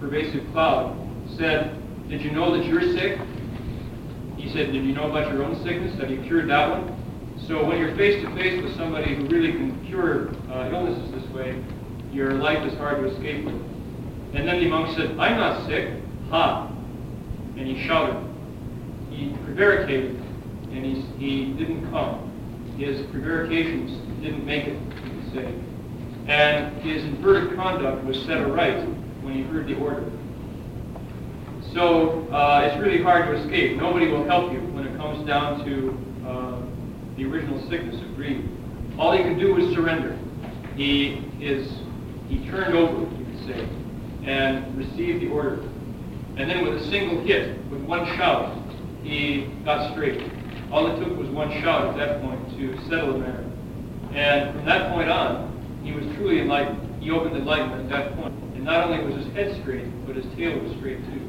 [0.00, 1.07] pervasive cloud,
[1.38, 3.18] said, did you know that you're sick?
[4.36, 5.98] He said, did you know about your own sickness?
[6.00, 6.94] Have you cured that one?
[7.46, 11.30] So when you're face to face with somebody who really can cure uh, illnesses this
[11.30, 11.62] way,
[12.12, 13.46] your life is hard to escape.
[13.46, 15.94] And then the monk said, I'm not sick.
[16.30, 16.66] Ha!
[17.56, 18.24] And he shouted.
[19.10, 20.16] He prevaricated,
[20.70, 22.24] and he, he didn't come.
[22.76, 23.90] His prevarications
[24.22, 25.54] didn't make it, you could say.
[26.26, 28.84] And his inverted conduct was set aright
[29.22, 30.10] when he heard the order.
[31.78, 33.76] So uh, it's really hard to escape.
[33.76, 36.60] Nobody will help you when it comes down to uh,
[37.16, 38.48] the original sickness of greed.
[38.98, 40.18] All he could do was surrender.
[40.74, 41.70] He is
[42.28, 43.68] he turned over, you could say,
[44.24, 45.62] and received the order.
[46.36, 48.60] And then with a single hit, with one shout,
[49.04, 50.32] he got straight.
[50.72, 53.44] All it took was one shout at that point to settle the matter.
[54.14, 57.00] And from that point on, he was truly enlightened.
[57.00, 58.34] He opened enlightenment at that point.
[58.56, 61.27] And not only was his head straight, but his tail was straight too.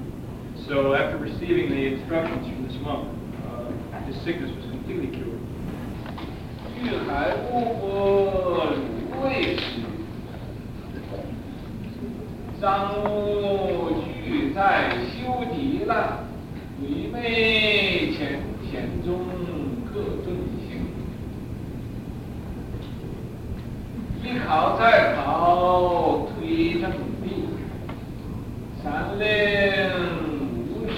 [0.69, 3.09] So after receiving the instructions from this monk,
[3.43, 5.41] uh, his sickness was completely cured.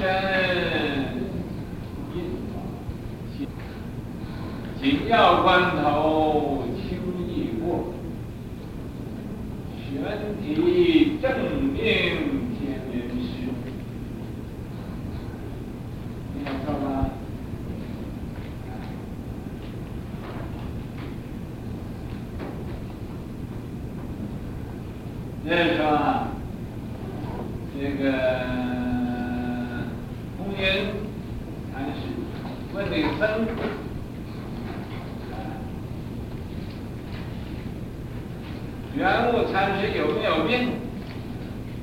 [0.01, 0.07] 身
[2.15, 2.17] 印，
[3.37, 3.47] 紧
[4.81, 6.97] 紧要关头轻
[7.27, 7.93] 易过，
[9.77, 10.01] 全
[10.41, 11.31] 体正
[11.75, 11.79] 定
[12.57, 13.29] 天人师，
[16.33, 16.35] 听
[16.65, 17.11] 到吗？
[25.47, 25.51] 再，
[27.77, 28.70] 这个。
[30.61, 30.93] 天
[31.73, 32.01] 禅师
[32.71, 33.49] 问那个僧侣，
[35.33, 35.33] 啊
[38.95, 40.73] 圆悟禅师有没有病？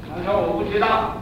[0.09, 1.17] 他说我不知道。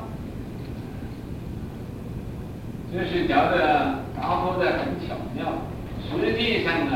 [2.92, 5.46] 这是讲的答复的很巧妙，
[6.10, 6.92] 实际上呢，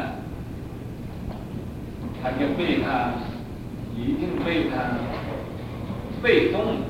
[2.22, 3.14] 他就被他
[3.96, 4.76] 已经被他
[6.22, 6.82] 被动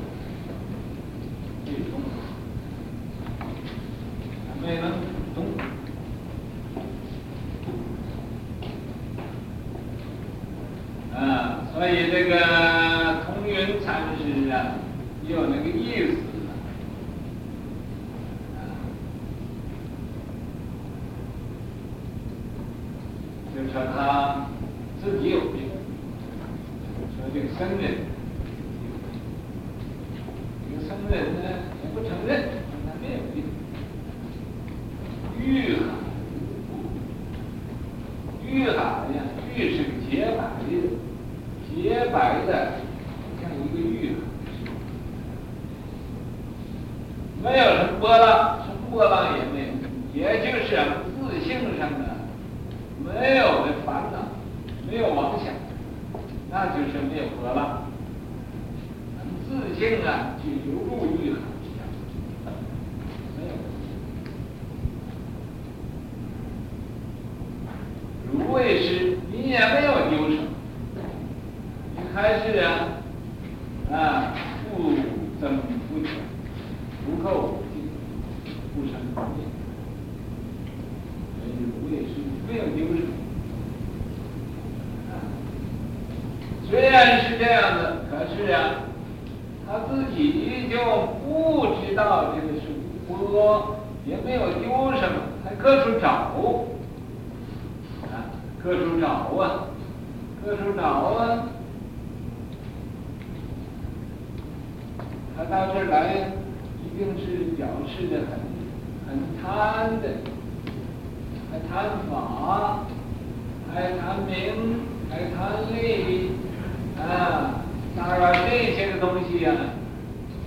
[118.01, 119.52] 啊，当然这些个东西呀、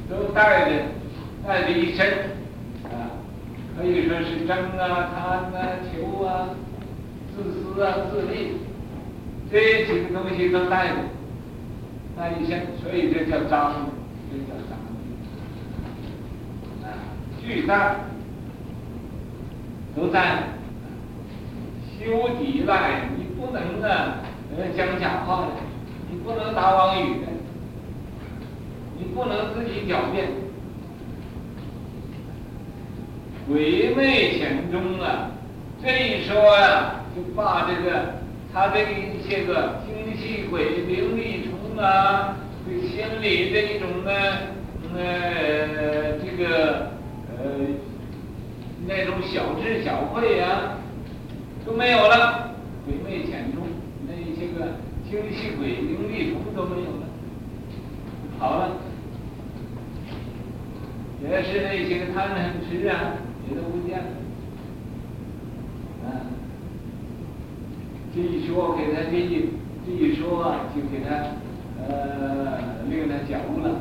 [0.10, 0.72] 都带着
[1.48, 2.08] 带着一身，
[2.86, 3.22] 啊，
[3.78, 6.50] 可以说是争啊、贪啊、求啊、
[7.36, 8.58] 自私啊、自利，
[9.52, 10.96] 这几个东西都带着，
[12.18, 13.88] 带一身，所以这叫脏，
[14.32, 14.78] 这叫脏，
[16.84, 16.90] 啊，
[17.40, 17.98] 巨大，
[19.96, 20.44] 都在，
[22.00, 24.18] 修抵赖，你不能啊，
[24.58, 25.52] 呃，讲假话的。
[26.12, 27.28] 你不能打妄语的，
[29.04, 30.30] 你不能自己狡辩。
[33.46, 35.32] 鬼魅潜中啊，
[35.84, 38.14] 这一说呀、就把这个
[38.54, 44.12] 他这一些个精气鬼、灵力虫啊，对心理的一种呢，
[44.96, 46.92] 呃，这个
[47.28, 47.44] 呃
[48.88, 50.78] 那种小智小慧啊，
[51.66, 52.56] 都没有了。
[52.86, 53.64] 鬼魅潜中
[54.08, 54.72] 那一些个。
[55.12, 57.06] 精气鬼、灵力虫都没有了，
[58.40, 58.72] 好了，
[61.30, 63.16] 也是那些个贪嗔痴啊，
[63.50, 64.06] 也都不见了。
[66.04, 66.28] 啊，
[68.14, 69.50] 这一说给他这一
[69.86, 71.10] 这一说啊，就给他
[71.88, 73.80] 呃令他觉悟了。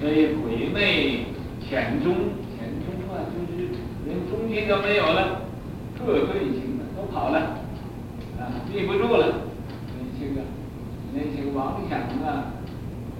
[0.00, 1.24] 所以鬼魅
[1.60, 2.12] 潜中，
[2.58, 3.70] 潜中啊，就是
[4.04, 5.42] 连中心都没有了，
[5.98, 7.38] 各队形的都跑了。
[8.38, 9.34] 啊，立不住了，
[9.96, 10.42] 那些个
[11.14, 12.52] 那些个妄想啊，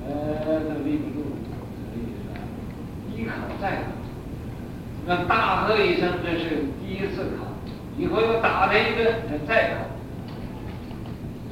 [0.07, 1.23] 呃，都立不住，
[3.17, 3.83] 一考再考，
[5.07, 7.47] 那大喝一声，这是第一次考，
[7.99, 9.15] 以后又打他一顿，
[9.47, 9.75] 再考，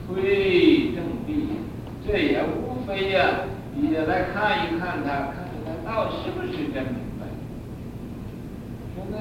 [0.09, 1.49] 推正地，
[2.07, 3.47] 这也无非呀、
[3.81, 5.35] 也来看一看他，看
[5.65, 7.27] 看他到是不是真明白，
[8.95, 9.17] 说那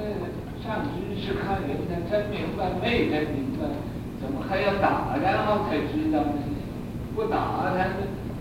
[0.64, 3.68] 上知识看人家真明白没真明白，
[4.22, 6.34] 怎么还要打然后才知道呢？
[7.16, 7.38] 不打
[7.76, 7.86] 他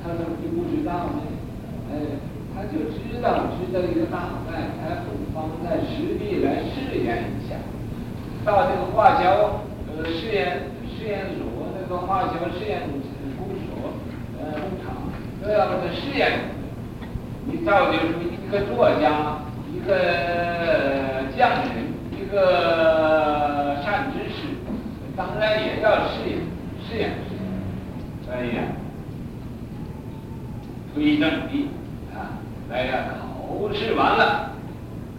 [0.05, 1.23] 他怎么就不知道呢？
[1.91, 1.95] 哎，
[2.59, 7.55] 他就知道知道一个大概，他不妨在实地来试验一下。
[8.45, 9.29] 到这个化学
[9.87, 12.83] 呃试验试验所，那个化学试验
[13.39, 13.95] 工所
[14.41, 15.07] 呃工厂
[15.41, 16.51] 都要把它试验。
[17.47, 19.39] 你造就出一个作家，
[19.73, 24.49] 一个匠人，一个善知识，
[25.17, 26.41] 当然也要试验
[26.85, 27.41] 试验试验。
[28.27, 28.63] 所以呀，
[30.93, 31.69] 推证力
[32.15, 32.37] 啊，
[32.71, 34.53] 来呀，考试完了，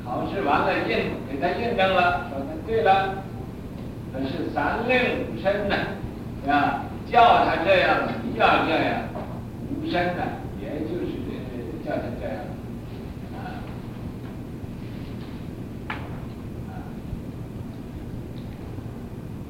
[0.05, 3.23] 考试完了印给他印证了，说他对了，
[4.13, 5.75] 可是三令五申呢，
[6.47, 9.01] 啊，叫他这样，你要这样，
[9.71, 10.21] 五申呢，
[10.61, 11.07] 也就是
[11.83, 12.37] 叫他这样，
[13.33, 13.37] 啊，
[16.69, 16.71] 啊，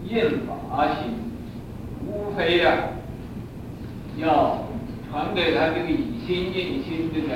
[0.07, 1.19] 印法心，
[2.07, 2.73] 无非呀。
[4.17, 4.65] 要
[5.09, 7.27] 传给他这个以心印心这个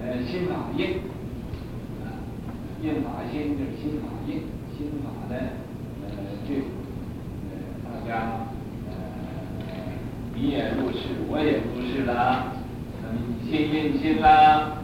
[0.00, 0.98] 呃心法印，
[2.02, 2.22] 啊，
[2.82, 4.42] 印法心就是心法印，
[4.76, 5.36] 心法的
[6.02, 6.06] 呃
[6.46, 6.54] 这
[7.44, 7.50] 呃
[7.84, 8.46] 大家
[8.88, 8.92] 呃
[10.34, 12.52] 你也入世，我也入世了，
[13.02, 14.77] 那么以心印心啦，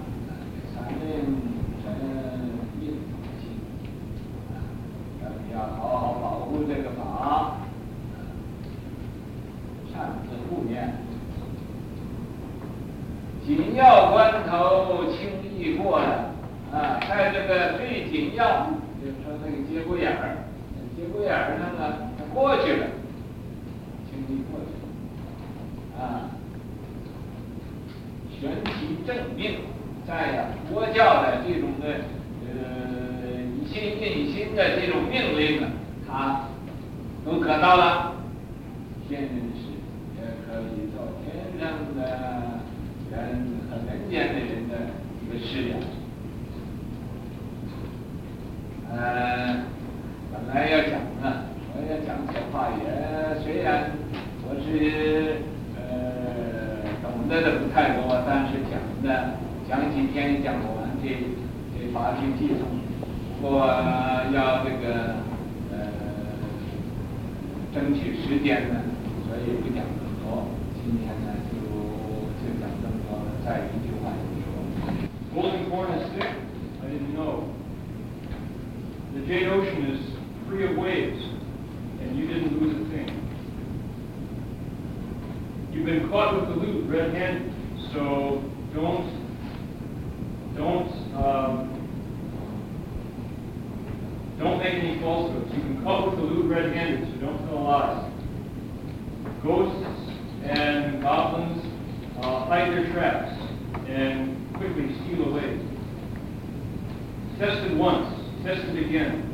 [108.45, 109.31] once, tested again,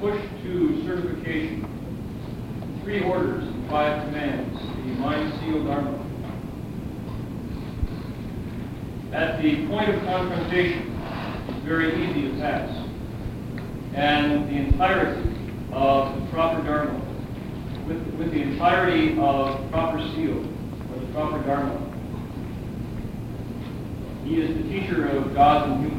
[0.00, 1.64] pushed to certification.
[2.82, 6.04] Three orders and five commands, the mind-sealed dharma.
[9.12, 10.94] At the point of confrontation,
[11.48, 12.70] it's very easy to pass.
[13.94, 15.22] And the entirety
[15.72, 16.98] of the proper dharma,
[17.86, 20.38] with, with the entirety of proper seal,
[20.92, 21.84] or the proper dharma,
[24.24, 25.97] he is the teacher of gods and humans.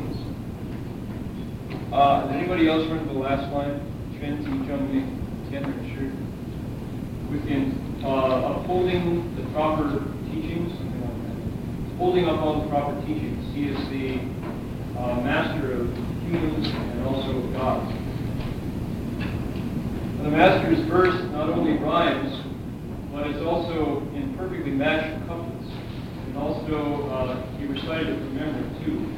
[1.92, 3.82] Uh, did anybody else remember the last line?
[4.20, 5.10] Trends incoming,
[5.50, 6.14] standard assured.
[7.32, 10.72] Within uh, upholding the proper teachings.
[11.98, 13.44] Holding up all the proper teachings.
[13.54, 14.22] He is the
[14.98, 15.88] uh, master of
[16.24, 17.92] humans and also of gods.
[20.24, 22.46] The master's verse not only rhymes,
[23.12, 25.74] but it's also in perfectly matched couplets.
[26.28, 29.09] And also, uh, he recited it from memory, too.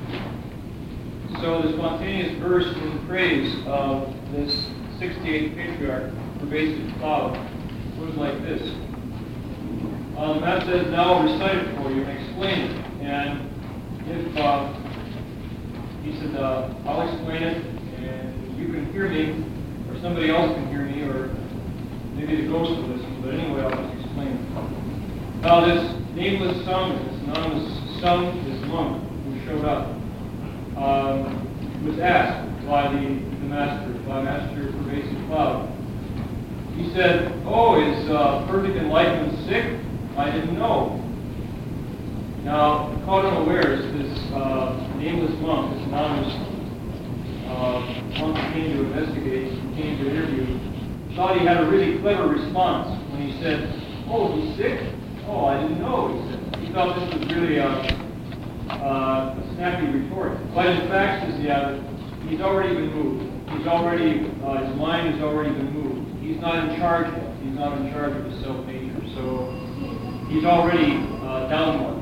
[1.40, 4.54] So the spontaneous verse in praise of this
[5.00, 7.34] 68th patriarch, pervasive cloud,
[7.98, 8.62] goes like this.
[10.18, 12.86] Uh, the Master says, now I'll recite it for you and explain it.
[13.02, 13.50] And
[14.08, 14.74] if, uh,
[16.04, 19.44] he said, uh, I'll explain it, and you can hear me,
[19.90, 21.34] or somebody else can hear me, or
[22.14, 25.42] maybe the ghost will listen, but anyway, I'll just explain it.
[25.42, 30.01] Now, this nameless son, this anonymous son, this monk who showed up,
[30.82, 35.70] um, was asked by the, the master, by Master Pervasive Cloud.
[36.76, 39.80] He said, oh, is uh, perfect enlightenment sick?
[40.18, 40.98] I didn't know.
[42.44, 46.34] Now, caught unawares, this uh, nameless monk, this anonymous
[47.46, 47.80] uh,
[48.20, 52.28] monk who came to investigate, who came to interview, thought he had a really clever
[52.28, 53.70] response when he said,
[54.08, 54.82] "Oh, he's sick?
[55.28, 58.01] Oh, I didn't know." He said he thought this was really a,
[58.80, 60.38] uh, a snappy retort.
[60.54, 61.84] But in fact, says the abbot,
[62.30, 63.52] he's already been moved.
[63.52, 66.24] He's already, uh, his mind has already been moved.
[66.24, 67.36] He's not in charge yet.
[67.44, 69.02] He's not in charge of his self nature.
[69.16, 69.52] So
[70.30, 72.02] he's already uh, down one.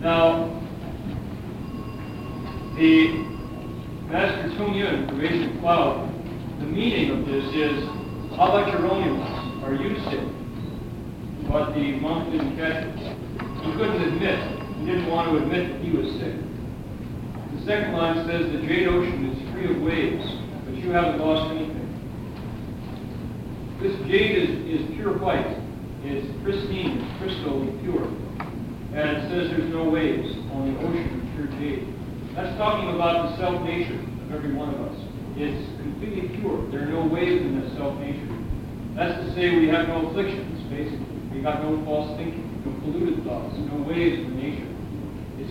[0.00, 0.56] Now,
[2.76, 3.08] the
[4.10, 6.12] Master Tung Yun, Pervasive Cloud,
[6.60, 7.84] the meaning of this is,
[8.36, 9.62] how about your own?
[9.64, 10.20] Are you sick?
[11.48, 12.98] But the monk didn't catch it.
[13.64, 14.65] He couldn't admit.
[14.86, 16.36] Didn't want to admit that he was sick.
[17.58, 20.24] The second line says, the jade ocean is free of waves,
[20.64, 21.74] but you haven't lost anything.
[23.82, 25.58] This jade is, is pure white.
[26.04, 28.06] It's pristine, it's crystal pure.
[28.94, 31.82] And it says there's no waves on the ocean of pure jade.
[32.36, 34.96] That's talking about the self-nature of every one of us.
[35.34, 36.62] It's completely pure.
[36.70, 38.30] There are no waves in that self-nature.
[38.94, 41.04] That's to say we have no afflictions, basically.
[41.34, 44.65] We got no false thinking, no polluted thoughts, no waves in the nature.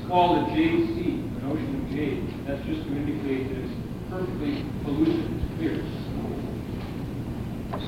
[0.05, 2.21] It's called a sea, an ocean of jade.
[2.45, 3.73] That's just to indicate that it's
[4.13, 5.81] perfectly pellucid, it's clear.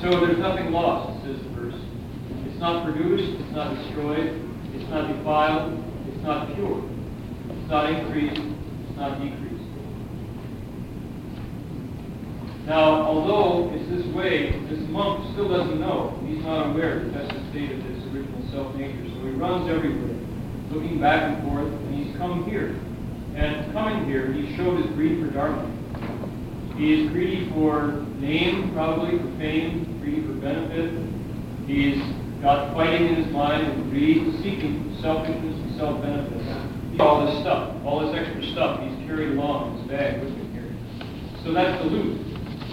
[0.02, 1.78] So there's nothing lost, says the verse.
[2.42, 4.34] It's not produced, it's not destroyed,
[4.74, 5.78] it's not defiled,
[6.10, 6.82] it's not pure.
[7.54, 9.70] It's not increased, it's not decreased.
[12.66, 16.18] Now, although it's this way, this monk still doesn't know.
[16.26, 19.06] He's not aware that that's the state of his original self-nature.
[19.06, 20.17] So he runs everywhere,
[20.70, 22.76] looking back and forth, and he's come here.
[23.34, 25.70] And coming here, he showed his greed for Dharma.
[26.76, 30.92] He is greedy for name, probably, for fame, greedy for benefit.
[31.66, 32.02] He's
[32.40, 37.00] got fighting in his mind and greed, seeking selfishness and self-benefit.
[37.00, 40.52] All this stuff, all this extra stuff he's carried along in his bag with him
[40.52, 41.42] here.
[41.44, 42.20] So that's the loot.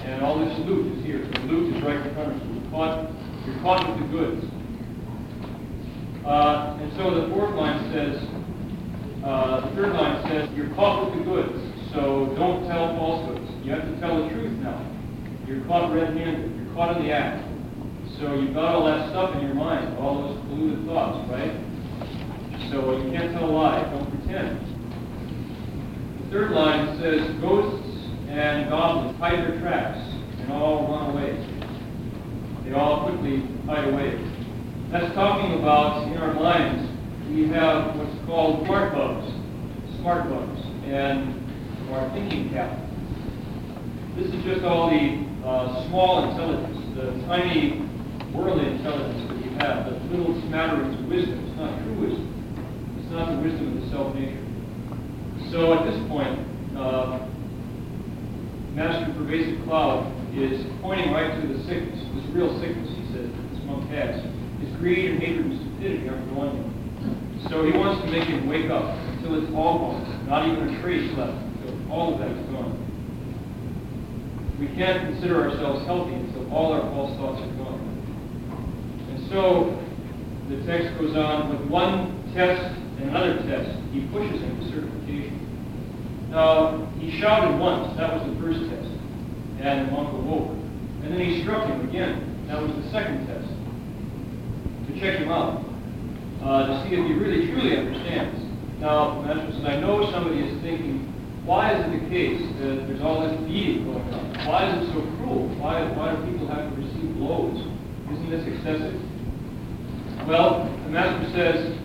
[0.03, 1.25] And all this loot is here.
[1.25, 2.61] The loot is right in front of you.
[2.61, 3.11] You're caught,
[3.45, 4.45] you're caught with the goods.
[6.25, 8.17] Uh, and so the fourth line says,
[9.23, 11.53] uh, the third line says, you're caught with the goods,
[11.93, 13.45] so don't tell falsehoods.
[13.63, 14.81] You have to tell the truth now.
[15.47, 16.57] You're caught red-handed.
[16.57, 17.45] You're caught in the act.
[18.19, 21.53] So you've got all that stuff in your mind, all those polluted thoughts, right?
[22.71, 23.83] So you can't tell a lie.
[23.91, 24.59] Don't pretend.
[26.25, 27.85] The third line says, ghosts
[28.29, 29.99] and goblins hide their tracks
[30.41, 31.37] and all run away.
[32.65, 34.34] They all quickly hide away.
[34.91, 36.89] That's talking about in our minds,
[37.29, 39.27] we have what's called smart bugs,
[39.99, 41.41] smart bugs, and
[41.91, 42.79] our thinking cap.
[44.15, 47.81] This is just all the uh, small intelligence, the tiny
[48.33, 51.43] worldly intelligence that you have, the little smatterings of wisdom.
[51.43, 52.95] It's not true wisdom.
[52.99, 54.45] It's not the wisdom of the self-nature.
[55.51, 56.39] So at this point,
[56.77, 57.27] uh,
[58.75, 63.45] Master Pervasive Cloud is pointing right to the sickness, this real sickness, he says, that
[63.51, 64.34] this monk has.
[64.79, 67.47] Greed and hatred and stupidity are going him.
[67.49, 70.81] So he wants to make him wake up until it's all gone, not even a
[70.81, 72.73] trace left, until all of that is gone.
[74.59, 77.79] We can't consider ourselves healthy until all our false thoughts are gone.
[79.11, 79.77] And so
[80.49, 82.61] the text goes on with one test
[82.99, 83.79] and another test.
[83.91, 86.29] He pushes him to certification.
[86.29, 87.97] Now, he shouted once.
[87.97, 88.91] That was the first test.
[89.59, 90.51] And the monk awoke.
[91.03, 92.45] And then he struck him again.
[92.47, 93.44] That was the second test.
[94.99, 95.63] Check him out.
[96.41, 98.39] Uh, to see if he really truly understands.
[98.79, 101.11] Now, Master I know somebody is thinking,
[101.43, 104.47] why is it the case that there's all this beating going on?
[104.47, 105.47] Why is it so cruel?
[105.57, 107.59] Why, why do people have to receive blows?
[108.11, 109.01] Isn't this excessive?
[110.27, 111.79] Well, the Master says,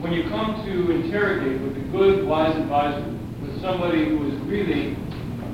[0.00, 3.04] when you come to interrogate with a good, wise advisor,
[3.42, 4.96] with somebody who is really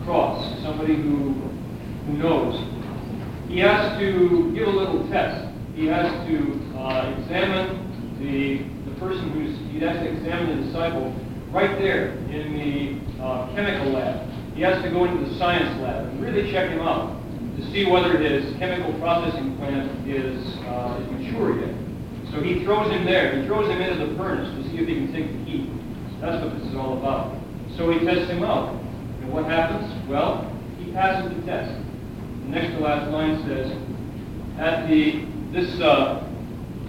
[0.00, 1.34] across, somebody who,
[2.06, 2.56] who knows,
[3.48, 5.43] he has to give a little test.
[5.74, 6.36] He has to
[6.78, 11.14] uh, examine the, the person who's, he has to examine the disciple
[11.50, 14.30] right there in the uh, chemical lab.
[14.54, 17.20] He has to go into the science lab and really check him out
[17.56, 21.74] to see whether his chemical processing plant is, uh, is mature yet.
[22.30, 23.40] So he throws him there.
[23.40, 25.70] He throws him into the furnace to see if he can take the heat.
[26.20, 27.38] That's what this is all about.
[27.76, 28.74] So he tests him out.
[29.22, 29.86] And what happens?
[30.08, 31.70] Well, he passes the test.
[31.70, 33.70] The next to last line says,
[34.58, 36.28] at the, this, uh,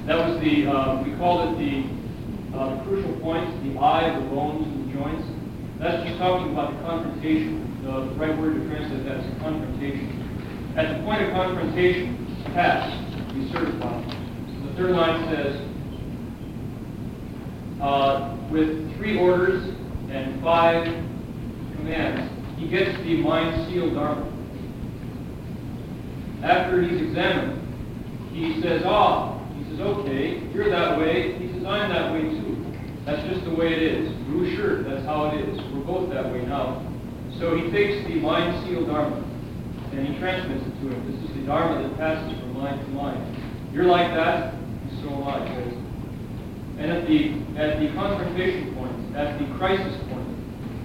[0.08, 4.26] that was the, uh, we called it the, uh, the crucial point, the eye the
[4.26, 5.24] bones and the joints.
[5.80, 7.62] That's just talking about the confrontation.
[7.84, 10.74] The right word to translate that is confrontation.
[10.76, 12.18] At the point of confrontation,
[12.56, 12.90] pass,
[13.34, 14.04] be certified.
[14.66, 15.62] The third line says,
[17.82, 19.64] uh, with three orders
[20.10, 20.86] and five
[21.76, 24.32] commands, he gets the mind sealed Dharma.
[26.42, 27.65] After he's examined,
[28.36, 31.40] he says, ah, he says, okay, you're that way.
[31.40, 32.60] He says, I'm that way too.
[33.06, 34.12] That's just the way it is.
[34.28, 35.56] Ru shi, that's how it is.
[35.72, 36.84] We're both that way now.
[37.40, 39.24] So he takes the mind sealed Dharma
[39.94, 41.00] and he transmits it to him.
[41.08, 43.24] This is the Dharma that passes from mind to mind.
[43.74, 45.40] You're like that, and so am I.
[45.48, 45.74] says.
[46.80, 50.28] And at the at the confrontation point, at the crisis point,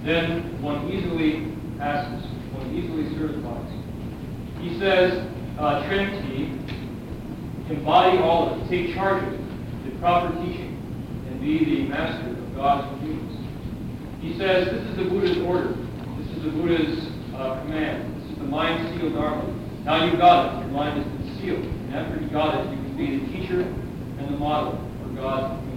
[0.05, 2.23] then one easily passes,
[2.55, 3.67] one easily certifies.
[4.63, 5.27] He says,
[5.59, 6.55] uh, Trinity,
[7.71, 9.39] embody all of it, take charge of it,
[9.85, 10.77] the proper teaching,
[11.29, 13.37] and be the master of God's forgiveness.
[14.19, 15.73] He says, this is the Buddha's order.
[16.19, 18.21] This is the Buddha's uh, command.
[18.21, 19.47] This is the mind sealed Dharma.
[19.83, 20.59] Now you've got it.
[20.65, 21.65] Your mind has been sealed.
[21.65, 25.70] And after you got it, you can be the teacher and the model for God's